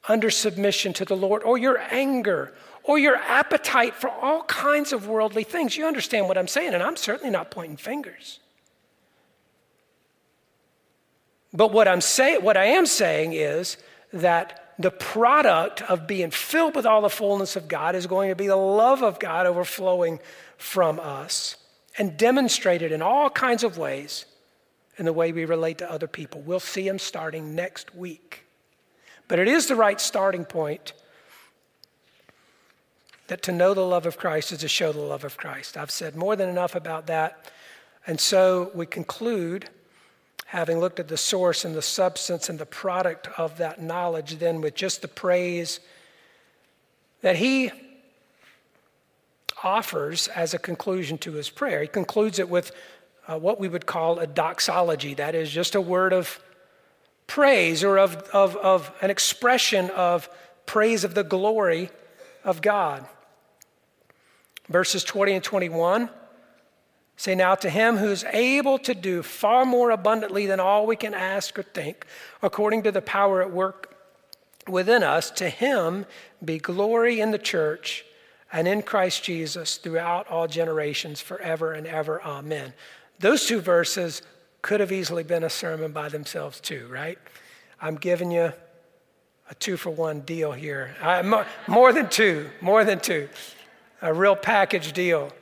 under 0.08 0.30
submission 0.30 0.92
to 0.94 1.04
the 1.04 1.16
Lord 1.16 1.42
or 1.42 1.58
your 1.58 1.78
anger 1.78 2.54
or 2.82 2.98
your 2.98 3.16
appetite 3.16 3.94
for 3.94 4.08
all 4.08 4.42
kinds 4.44 4.92
of 4.92 5.06
worldly 5.06 5.44
things. 5.44 5.76
You 5.76 5.86
understand 5.86 6.26
what 6.26 6.38
I'm 6.38 6.48
saying, 6.48 6.74
and 6.74 6.82
I'm 6.82 6.96
certainly 6.96 7.30
not 7.30 7.50
pointing 7.50 7.76
fingers. 7.76 8.40
But 11.52 11.72
what 11.72 11.86
I'm 11.86 12.00
saying, 12.00 12.42
what 12.42 12.56
I 12.56 12.66
am 12.66 12.86
saying 12.86 13.34
is 13.34 13.76
that 14.12 14.74
the 14.78 14.90
product 14.90 15.82
of 15.82 16.06
being 16.06 16.30
filled 16.30 16.76
with 16.76 16.86
all 16.86 17.02
the 17.02 17.10
fullness 17.10 17.56
of 17.56 17.68
God 17.68 17.94
is 17.94 18.06
going 18.06 18.30
to 18.30 18.36
be 18.36 18.46
the 18.46 18.56
love 18.56 19.02
of 19.02 19.18
God 19.18 19.46
overflowing 19.46 20.20
from 20.56 21.00
us 21.00 21.56
and 21.98 22.16
demonstrated 22.16 22.92
in 22.92 23.02
all 23.02 23.28
kinds 23.28 23.64
of 23.64 23.76
ways 23.76 24.24
in 24.96 25.04
the 25.04 25.12
way 25.12 25.32
we 25.32 25.44
relate 25.44 25.78
to 25.78 25.90
other 25.90 26.06
people. 26.06 26.40
We'll 26.40 26.60
see 26.60 26.86
him 26.86 26.98
starting 26.98 27.54
next 27.54 27.94
week. 27.94 28.44
But 29.26 29.38
it 29.38 29.48
is 29.48 29.66
the 29.66 29.76
right 29.76 30.00
starting 30.00 30.44
point 30.44 30.92
that 33.26 33.42
to 33.42 33.52
know 33.52 33.74
the 33.74 33.82
love 33.82 34.06
of 34.06 34.16
Christ 34.16 34.52
is 34.52 34.60
to 34.60 34.68
show 34.68 34.92
the 34.92 35.00
love 35.00 35.24
of 35.24 35.36
Christ. 35.36 35.76
I've 35.76 35.90
said 35.90 36.16
more 36.16 36.34
than 36.34 36.48
enough 36.48 36.74
about 36.74 37.08
that. 37.08 37.52
And 38.06 38.18
so 38.18 38.70
we 38.74 38.86
conclude 38.86 39.68
having 40.46 40.78
looked 40.78 40.98
at 40.98 41.08
the 41.08 41.16
source 41.16 41.64
and 41.66 41.74
the 41.74 41.82
substance 41.82 42.48
and 42.48 42.58
the 42.58 42.64
product 42.64 43.28
of 43.36 43.58
that 43.58 43.82
knowledge, 43.82 44.38
then 44.38 44.62
with 44.62 44.74
just 44.74 45.02
the 45.02 45.08
praise 45.08 45.78
that 47.20 47.36
he 47.36 47.70
offers 49.62 50.28
as 50.28 50.54
a 50.54 50.58
conclusion 50.58 51.18
to 51.18 51.32
his 51.32 51.50
prayer. 51.50 51.82
He 51.82 51.88
concludes 51.88 52.38
it 52.38 52.48
with 52.48 52.72
uh, 53.26 53.38
what 53.38 53.60
we 53.60 53.68
would 53.68 53.86
call 53.86 54.18
a 54.18 54.26
doxology 54.26 55.14
that 55.14 55.34
is, 55.34 55.50
just 55.50 55.74
a 55.74 55.80
word 55.80 56.12
of 56.12 56.40
praise 57.26 57.84
or 57.84 57.98
of, 57.98 58.16
of, 58.32 58.56
of 58.56 58.90
an 59.02 59.10
expression 59.10 59.90
of 59.90 60.28
praise 60.66 61.04
of 61.04 61.14
the 61.14 61.24
glory 61.24 61.90
of 62.44 62.62
God. 62.62 63.06
Verses 64.68 65.04
20 65.04 65.32
and 65.34 65.44
21 65.44 66.10
Say 67.18 67.34
now 67.34 67.56
to 67.56 67.68
him 67.68 67.96
who's 67.96 68.22
able 68.22 68.78
to 68.78 68.94
do 68.94 69.24
far 69.24 69.66
more 69.66 69.90
abundantly 69.90 70.46
than 70.46 70.60
all 70.60 70.86
we 70.86 70.94
can 70.94 71.14
ask 71.14 71.58
or 71.58 71.64
think, 71.64 72.06
according 72.42 72.84
to 72.84 72.92
the 72.92 73.02
power 73.02 73.42
at 73.42 73.50
work 73.50 73.96
within 74.68 75.02
us, 75.02 75.32
to 75.32 75.48
him 75.50 76.06
be 76.44 76.58
glory 76.58 77.20
in 77.20 77.32
the 77.32 77.38
church 77.38 78.04
and 78.52 78.66
in 78.66 78.82
Christ 78.82 79.24
Jesus 79.24 79.76
throughout 79.76 80.26
all 80.28 80.46
generations, 80.46 81.20
forever 81.20 81.72
and 81.72 81.86
ever. 81.86 82.22
Amen. 82.22 82.72
Those 83.18 83.46
two 83.46 83.60
verses 83.60 84.22
could 84.62 84.80
have 84.80 84.92
easily 84.92 85.22
been 85.22 85.44
a 85.44 85.50
sermon 85.50 85.92
by 85.92 86.08
themselves, 86.08 86.60
too, 86.60 86.86
right? 86.90 87.18
I'm 87.80 87.96
giving 87.96 88.30
you 88.30 88.52
a 89.50 89.54
two 89.54 89.76
for 89.76 89.90
one 89.90 90.20
deal 90.20 90.52
here. 90.52 90.94
I, 91.00 91.22
more, 91.22 91.46
more 91.66 91.92
than 91.92 92.08
two, 92.08 92.48
more 92.60 92.84
than 92.84 93.00
two. 93.00 93.28
A 94.02 94.12
real 94.12 94.36
package 94.36 94.92
deal 94.92 95.32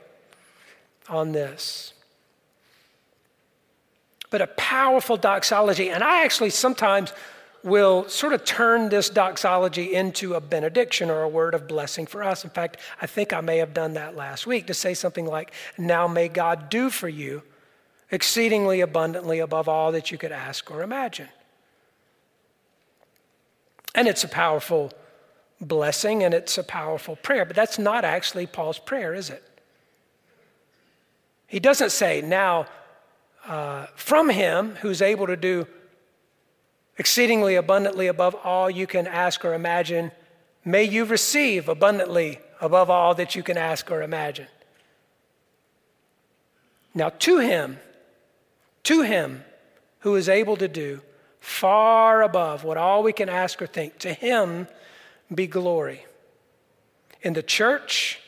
on 1.09 1.31
this. 1.31 1.93
But 4.29 4.41
a 4.41 4.47
powerful 4.47 5.17
doxology, 5.17 5.89
and 5.89 6.03
I 6.03 6.23
actually 6.23 6.49
sometimes 6.49 7.13
will 7.67 8.07
sort 8.07 8.33
of 8.33 8.45
turn 8.45 8.89
this 8.89 9.09
doxology 9.09 9.93
into 9.93 10.33
a 10.33 10.41
benediction 10.41 11.09
or 11.09 11.21
a 11.21 11.29
word 11.29 11.53
of 11.53 11.67
blessing 11.67 12.05
for 12.05 12.23
us. 12.23 12.43
In 12.43 12.49
fact, 12.49 12.77
I 13.01 13.05
think 13.05 13.33
I 13.33 13.41
may 13.41 13.57
have 13.57 13.73
done 13.73 13.93
that 13.93 14.15
last 14.15 14.47
week 14.47 14.67
to 14.67 14.73
say 14.73 14.93
something 14.93 15.25
like, 15.25 15.51
Now 15.77 16.07
may 16.07 16.29
God 16.29 16.69
do 16.69 16.89
for 16.89 17.09
you 17.09 17.43
exceedingly 18.09 18.81
abundantly 18.81 19.39
above 19.39 19.67
all 19.67 19.91
that 19.91 20.11
you 20.11 20.17
could 20.17 20.31
ask 20.31 20.71
or 20.71 20.81
imagine. 20.81 21.27
And 23.93 24.07
it's 24.07 24.23
a 24.23 24.29
powerful 24.29 24.93
blessing 25.59 26.23
and 26.23 26.33
it's 26.33 26.57
a 26.57 26.63
powerful 26.63 27.17
prayer, 27.17 27.43
but 27.43 27.55
that's 27.55 27.77
not 27.77 28.05
actually 28.05 28.45
Paul's 28.45 28.79
prayer, 28.79 29.13
is 29.13 29.29
it? 29.29 29.43
He 31.47 31.59
doesn't 31.59 31.91
say, 31.91 32.21
now, 32.21 32.67
uh, 33.45 33.87
from 33.95 34.29
him 34.29 34.75
who's 34.81 35.01
able 35.01 35.27
to 35.27 35.37
do 35.37 35.67
exceedingly 36.97 37.55
abundantly 37.55 38.07
above 38.07 38.35
all 38.43 38.69
you 38.69 38.87
can 38.87 39.07
ask 39.07 39.45
or 39.45 39.53
imagine, 39.53 40.11
may 40.65 40.83
you 40.83 41.05
receive 41.05 41.69
abundantly 41.69 42.39
above 42.59 42.89
all 42.89 43.13
that 43.15 43.35
you 43.35 43.43
can 43.43 43.57
ask 43.57 43.91
or 43.91 44.01
imagine. 44.01 44.47
Now, 46.93 47.09
to 47.09 47.39
him, 47.39 47.79
to 48.83 49.01
him 49.01 49.43
who 49.99 50.15
is 50.15 50.27
able 50.27 50.57
to 50.57 50.67
do 50.67 51.01
far 51.39 52.23
above 52.23 52.63
what 52.63 52.77
all 52.77 53.03
we 53.03 53.13
can 53.13 53.29
ask 53.29 53.61
or 53.61 53.67
think, 53.67 53.99
to 53.99 54.11
him 54.11 54.67
be 55.33 55.45
glory 55.47 56.05
in 57.21 57.33
the 57.33 57.43
church 57.43 58.19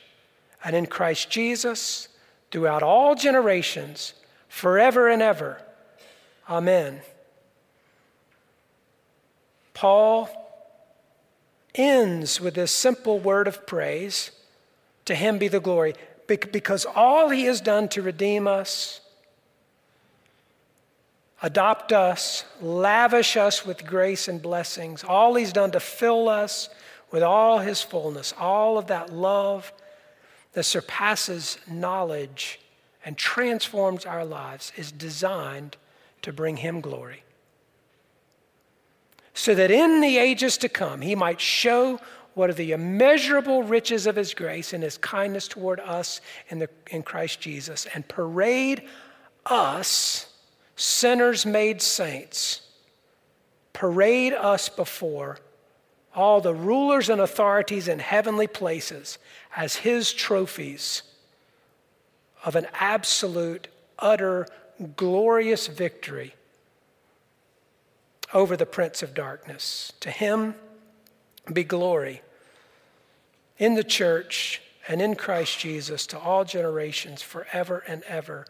and 0.63 0.75
in 0.75 0.85
Christ 0.85 1.29
Jesus 1.29 2.07
throughout 2.51 2.83
all 2.83 3.15
generations, 3.15 4.13
forever 4.47 5.07
and 5.07 5.21
ever. 5.21 5.61
Amen. 6.49 7.01
Paul 9.79 10.29
ends 11.73 12.41
with 12.41 12.55
this 12.55 12.69
simple 12.69 13.17
word 13.17 13.47
of 13.47 13.65
praise 13.65 14.31
To 15.05 15.15
him 15.15 15.37
be 15.37 15.47
the 15.47 15.61
glory. 15.61 15.95
Because 16.27 16.85
all 16.85 17.29
he 17.29 17.45
has 17.45 17.61
done 17.61 17.87
to 17.89 18.01
redeem 18.01 18.45
us, 18.45 18.99
adopt 21.41 21.93
us, 21.93 22.43
lavish 22.61 23.37
us 23.37 23.65
with 23.65 23.85
grace 23.85 24.27
and 24.27 24.41
blessings, 24.41 25.05
all 25.05 25.35
he's 25.35 25.53
done 25.53 25.71
to 25.71 25.79
fill 25.79 26.27
us 26.27 26.67
with 27.09 27.23
all 27.23 27.59
his 27.59 27.81
fullness, 27.81 28.33
all 28.37 28.77
of 28.77 28.87
that 28.87 29.13
love 29.13 29.71
that 30.53 30.63
surpasses 30.63 31.57
knowledge 31.71 32.59
and 33.05 33.17
transforms 33.17 34.05
our 34.05 34.25
lives 34.25 34.73
is 34.75 34.91
designed 34.91 35.77
to 36.21 36.33
bring 36.33 36.57
him 36.57 36.81
glory 36.81 37.23
so 39.33 39.55
that 39.55 39.71
in 39.71 40.01
the 40.01 40.17
ages 40.17 40.57
to 40.57 40.69
come 40.69 41.01
he 41.01 41.15
might 41.15 41.39
show 41.39 41.99
what 42.33 42.49
are 42.49 42.53
the 42.53 42.71
immeasurable 42.71 43.63
riches 43.63 44.07
of 44.07 44.15
his 44.15 44.33
grace 44.33 44.71
and 44.73 44.83
his 44.83 44.97
kindness 44.97 45.47
toward 45.47 45.79
us 45.81 46.21
in, 46.49 46.59
the, 46.59 46.69
in 46.89 47.03
Christ 47.03 47.41
Jesus 47.41 47.87
and 47.93 48.07
parade 48.07 48.87
us, 49.45 50.31
sinners 50.75 51.45
made 51.45 51.81
saints, 51.81 52.61
parade 53.73 54.33
us 54.33 54.69
before 54.69 55.39
all 56.15 56.41
the 56.41 56.53
rulers 56.53 57.09
and 57.09 57.21
authorities 57.21 57.87
in 57.87 57.99
heavenly 57.99 58.47
places 58.47 59.17
as 59.55 59.75
his 59.77 60.13
trophies 60.13 61.03
of 62.45 62.55
an 62.55 62.67
absolute, 62.73 63.67
utter, 63.97 64.47
glorious 64.95 65.67
victory 65.67 66.33
over 68.33 68.55
the 68.55 68.65
prince 68.65 69.01
of 69.03 69.13
darkness. 69.13 69.93
To 70.01 70.11
him 70.11 70.55
be 71.51 71.63
glory 71.63 72.21
in 73.57 73.75
the 73.75 73.83
church 73.83 74.61
and 74.87 75.01
in 75.01 75.15
Christ 75.15 75.59
Jesus 75.59 76.07
to 76.07 76.19
all 76.19 76.45
generations 76.45 77.21
forever 77.21 77.83
and 77.87 78.03
ever. 78.03 78.45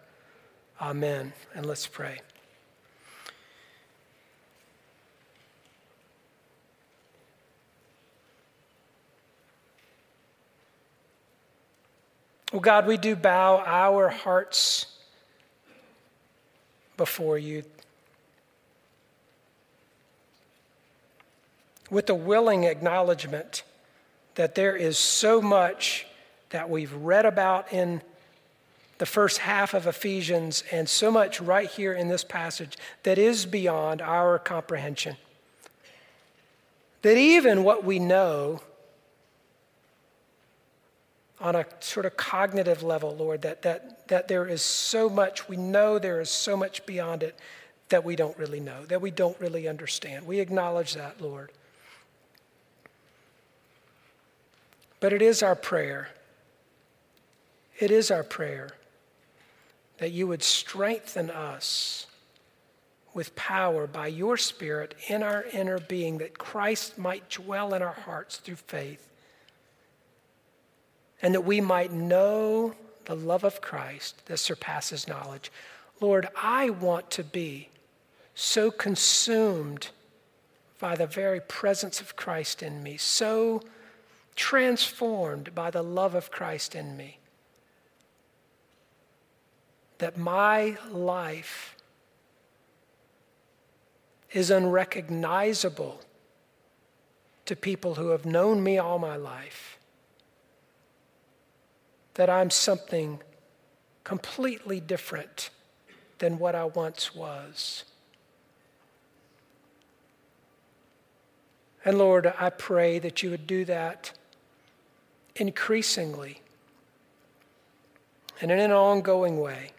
Amen. 0.82 1.34
And 1.54 1.66
let's 1.66 1.88
pray. 1.88 2.22
Oh 12.52 12.60
God, 12.60 12.88
we 12.88 12.98
do 12.98 13.16
bow 13.16 13.64
our 13.64 14.10
hearts 14.10 14.88
before 16.98 17.38
you. 17.38 17.64
With 21.90 22.10
a 22.10 22.16
willing 22.16 22.64
acknowledgement 22.66 23.64
that 24.36 24.56
there 24.56 24.76
is 24.76 24.98
so 24.98 25.42
much 25.42 26.06
that 26.50 26.70
we've 26.70 26.94
read 26.94 27.26
about 27.26 27.72
in 27.74 28.02
the 29.00 29.06
first 29.06 29.40
half 29.40 29.74
of 29.74 29.88
Ephesians 29.88 30.64
and 30.72 30.88
so 30.88 31.10
much 31.10 31.40
right 31.40 31.70
here 31.70 31.94
in 31.94 32.10
this 32.10 32.24
passage 32.24 32.78
that 33.04 33.18
is 33.18 33.46
beyond 33.46 34.02
our 34.02 34.38
comprehension. 34.38 35.16
That 37.02 37.18
even 37.18 37.64
what 37.64 37.84
we 37.84 37.98
know 37.98 38.62
on 41.40 41.56
a 41.56 41.66
sort 41.80 42.06
of 42.06 42.18
cognitive 42.18 42.84
level, 42.84 43.16
Lord, 43.16 43.44
that, 43.44 43.62
that, 43.62 44.08
that 44.10 44.28
there 44.28 44.46
is 44.46 44.62
so 44.62 45.10
much, 45.10 45.48
we 45.48 45.56
know 45.56 45.98
there 45.98 46.20
is 46.20 46.30
so 46.30 46.58
much 46.58 46.86
beyond 46.86 47.24
it 47.24 47.40
that 47.88 48.04
we 48.04 48.18
don't 48.18 48.38
really 48.38 48.60
know, 48.60 48.86
that 48.86 49.02
we 49.02 49.12
don't 49.12 49.40
really 49.40 49.68
understand. 49.68 50.28
We 50.28 50.42
acknowledge 50.42 50.96
that, 50.96 51.22
Lord. 51.22 51.52
But 55.00 55.14
it 55.14 55.22
is 55.22 55.42
our 55.42 55.56
prayer. 55.56 56.10
It 57.80 57.92
is 57.92 58.12
our 58.12 58.24
prayer 58.24 58.72
that 60.00 60.12
you 60.12 60.28
would 60.28 60.44
strengthen 60.44 61.30
us 61.30 62.08
with 63.14 63.36
power 63.36 63.88
by 63.88 64.08
your 64.08 64.38
Spirit 64.38 64.96
in 65.08 65.24
our 65.24 65.44
inner 65.52 65.80
being, 65.80 66.20
that 66.20 66.38
Christ 66.38 66.98
might 66.98 67.30
dwell 67.30 67.74
in 67.74 67.82
our 67.82 67.94
hearts 67.94 68.38
through 68.38 68.56
faith, 68.56 69.08
and 71.22 71.34
that 71.34 71.42
we 71.42 71.60
might 71.60 71.92
know 71.92 72.76
the 73.06 73.16
love 73.16 73.44
of 73.44 73.62
Christ 73.62 74.26
that 74.28 74.38
surpasses 74.38 75.08
knowledge. 75.08 75.52
Lord, 76.00 76.28
I 76.42 76.70
want 76.70 77.10
to 77.12 77.24
be 77.24 77.70
so 78.36 78.72
consumed 78.72 79.90
by 80.80 80.96
the 80.96 81.08
very 81.08 81.42
presence 81.42 82.00
of 82.00 82.16
Christ 82.16 82.64
in 82.64 82.84
me, 82.84 82.96
so 82.96 83.64
transformed 84.40 85.54
by 85.54 85.70
the 85.70 85.84
love 85.84 86.16
of 86.16 86.32
Christ 86.32 86.74
in 86.74 86.96
me. 86.96 87.20
That 89.98 90.18
my 90.18 90.78
life 90.90 91.76
is 94.32 94.50
unrecognizable 94.50 96.00
to 97.48 97.56
people 97.58 97.96
who 97.96 98.12
have 98.12 98.26
known 98.26 98.64
me 98.64 98.78
all 98.78 98.98
my 98.98 99.18
life. 99.18 99.78
That 102.14 102.30
I'm 102.30 102.50
something 102.50 103.20
completely 104.06 104.80
different 104.80 105.50
than 106.20 106.40
what 106.40 106.56
I 106.56 106.64
once 106.64 107.14
was. 107.14 107.84
And 111.84 111.98
Lord, 111.98 112.34
I 112.40 112.50
pray 112.50 113.00
that 113.00 113.22
you 113.22 113.32
would 113.32 113.46
do 113.46 113.66
that 113.66 114.14
increasingly 115.40 116.42
and 118.42 118.52
in 118.52 118.60
an 118.60 118.72
ongoing 118.72 119.40
way 119.40 119.72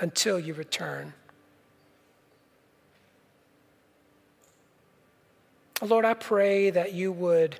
until 0.00 0.38
you 0.38 0.54
return. 0.54 1.12
Lord, 5.82 6.04
I 6.04 6.14
pray 6.14 6.70
that 6.70 6.92
you 6.92 7.10
would 7.10 7.58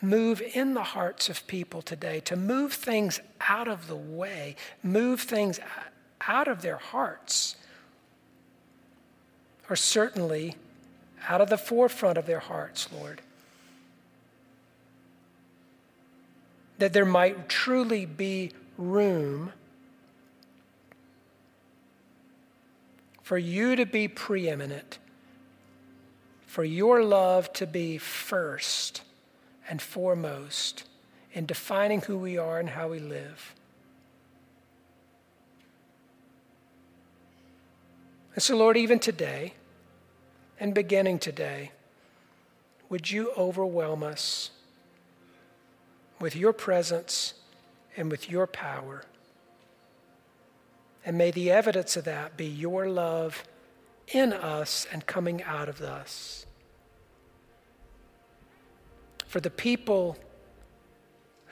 move 0.00 0.42
in 0.54 0.74
the 0.74 0.82
hearts 0.82 1.28
of 1.28 1.46
people 1.46 1.80
today, 1.80 2.18
to 2.20 2.34
move 2.34 2.72
things 2.72 3.20
out 3.40 3.68
of 3.68 3.86
the 3.86 3.96
way, 3.96 4.56
move 4.82 5.20
things 5.20 5.60
out 6.26 6.48
of 6.48 6.62
their 6.62 6.76
hearts, 6.76 7.54
or 9.70 9.76
certainly 9.76 10.56
out 11.28 11.40
of 11.40 11.48
the 11.48 11.58
forefront 11.58 12.18
of 12.18 12.26
their 12.26 12.40
hearts, 12.40 12.88
Lord. 12.92 13.20
That 16.78 16.92
there 16.92 17.04
might 17.04 17.48
truly 17.48 18.06
be 18.06 18.52
room 18.76 19.52
for 23.22 23.38
you 23.38 23.76
to 23.76 23.86
be 23.86 24.08
preeminent, 24.08 24.98
for 26.46 26.64
your 26.64 27.02
love 27.02 27.52
to 27.54 27.66
be 27.66 27.98
first 27.98 29.02
and 29.68 29.80
foremost 29.80 30.84
in 31.32 31.46
defining 31.46 32.00
who 32.02 32.18
we 32.18 32.36
are 32.36 32.58
and 32.58 32.70
how 32.70 32.88
we 32.88 32.98
live. 32.98 33.54
And 38.34 38.42
so, 38.42 38.56
Lord, 38.56 38.76
even 38.76 38.98
today, 38.98 39.54
and 40.62 40.74
beginning 40.74 41.18
today, 41.18 41.72
would 42.88 43.10
you 43.10 43.32
overwhelm 43.36 44.04
us 44.04 44.50
with 46.20 46.36
your 46.36 46.52
presence 46.52 47.34
and 47.96 48.08
with 48.08 48.30
your 48.30 48.46
power? 48.46 49.02
And 51.04 51.18
may 51.18 51.32
the 51.32 51.50
evidence 51.50 51.96
of 51.96 52.04
that 52.04 52.36
be 52.36 52.46
your 52.46 52.88
love 52.88 53.42
in 54.06 54.32
us 54.32 54.86
and 54.92 55.04
coming 55.04 55.42
out 55.42 55.68
of 55.68 55.80
us. 55.80 56.46
For 59.26 59.40
the 59.40 59.50
people 59.50 60.16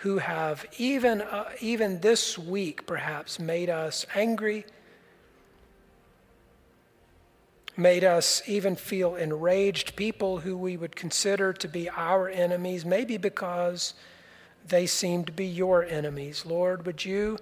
who 0.03 0.19
have 0.19 0.65
even, 0.79 1.21
uh, 1.21 1.51
even 1.61 2.01
this 2.01 2.39
week 2.39 2.87
perhaps 2.87 3.41
made 3.41 3.71
us 3.71 4.07
angry 4.15 4.67
made 7.77 8.05
us 8.05 8.43
even 8.47 8.77
feel 8.77 9.15
enraged, 9.15 9.97
people 9.97 10.39
who 10.39 10.57
we 10.57 10.77
would 10.77 10.97
consider 10.97 11.53
to 11.53 11.69
be 11.69 11.89
our 11.91 12.29
enemies, 12.29 12.85
maybe 12.85 13.17
because 13.17 13.95
they 14.67 14.87
seem 14.87 15.25
to 15.25 15.33
be 15.33 15.47
your 15.47 15.85
enemies. 15.85 16.45
Lord, 16.45 16.87
would 16.87 17.05
you 17.05 17.39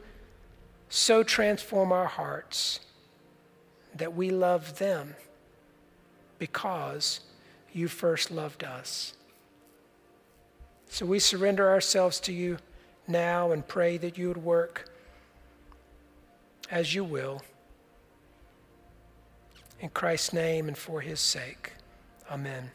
so 0.89 1.23
transform 1.23 1.93
our 1.93 2.07
hearts 2.07 2.81
that 3.95 4.15
we 4.15 4.31
love 4.31 4.79
them 4.79 5.17
because 6.39 7.21
you 7.73 7.89
first 7.89 8.31
loved 8.31 8.65
us? 8.65 9.15
So 10.89 11.05
we 11.05 11.19
surrender 11.19 11.69
ourselves 11.69 12.21
to 12.21 12.33
you 12.33 12.59
now 13.07 13.53
and 13.53 13.67
pray 13.67 13.99
that 13.99 14.17
you 14.17 14.29
would 14.29 14.43
work 14.43 14.91
as 16.71 16.95
you 16.95 17.05
will. 17.05 17.43
In 19.81 19.91
Christ's 19.91 20.33
name 20.33 20.67
and 20.67 20.77
for 20.77 21.01
his 21.01 21.21
sake. 21.21 21.75
Amen. 22.31 22.71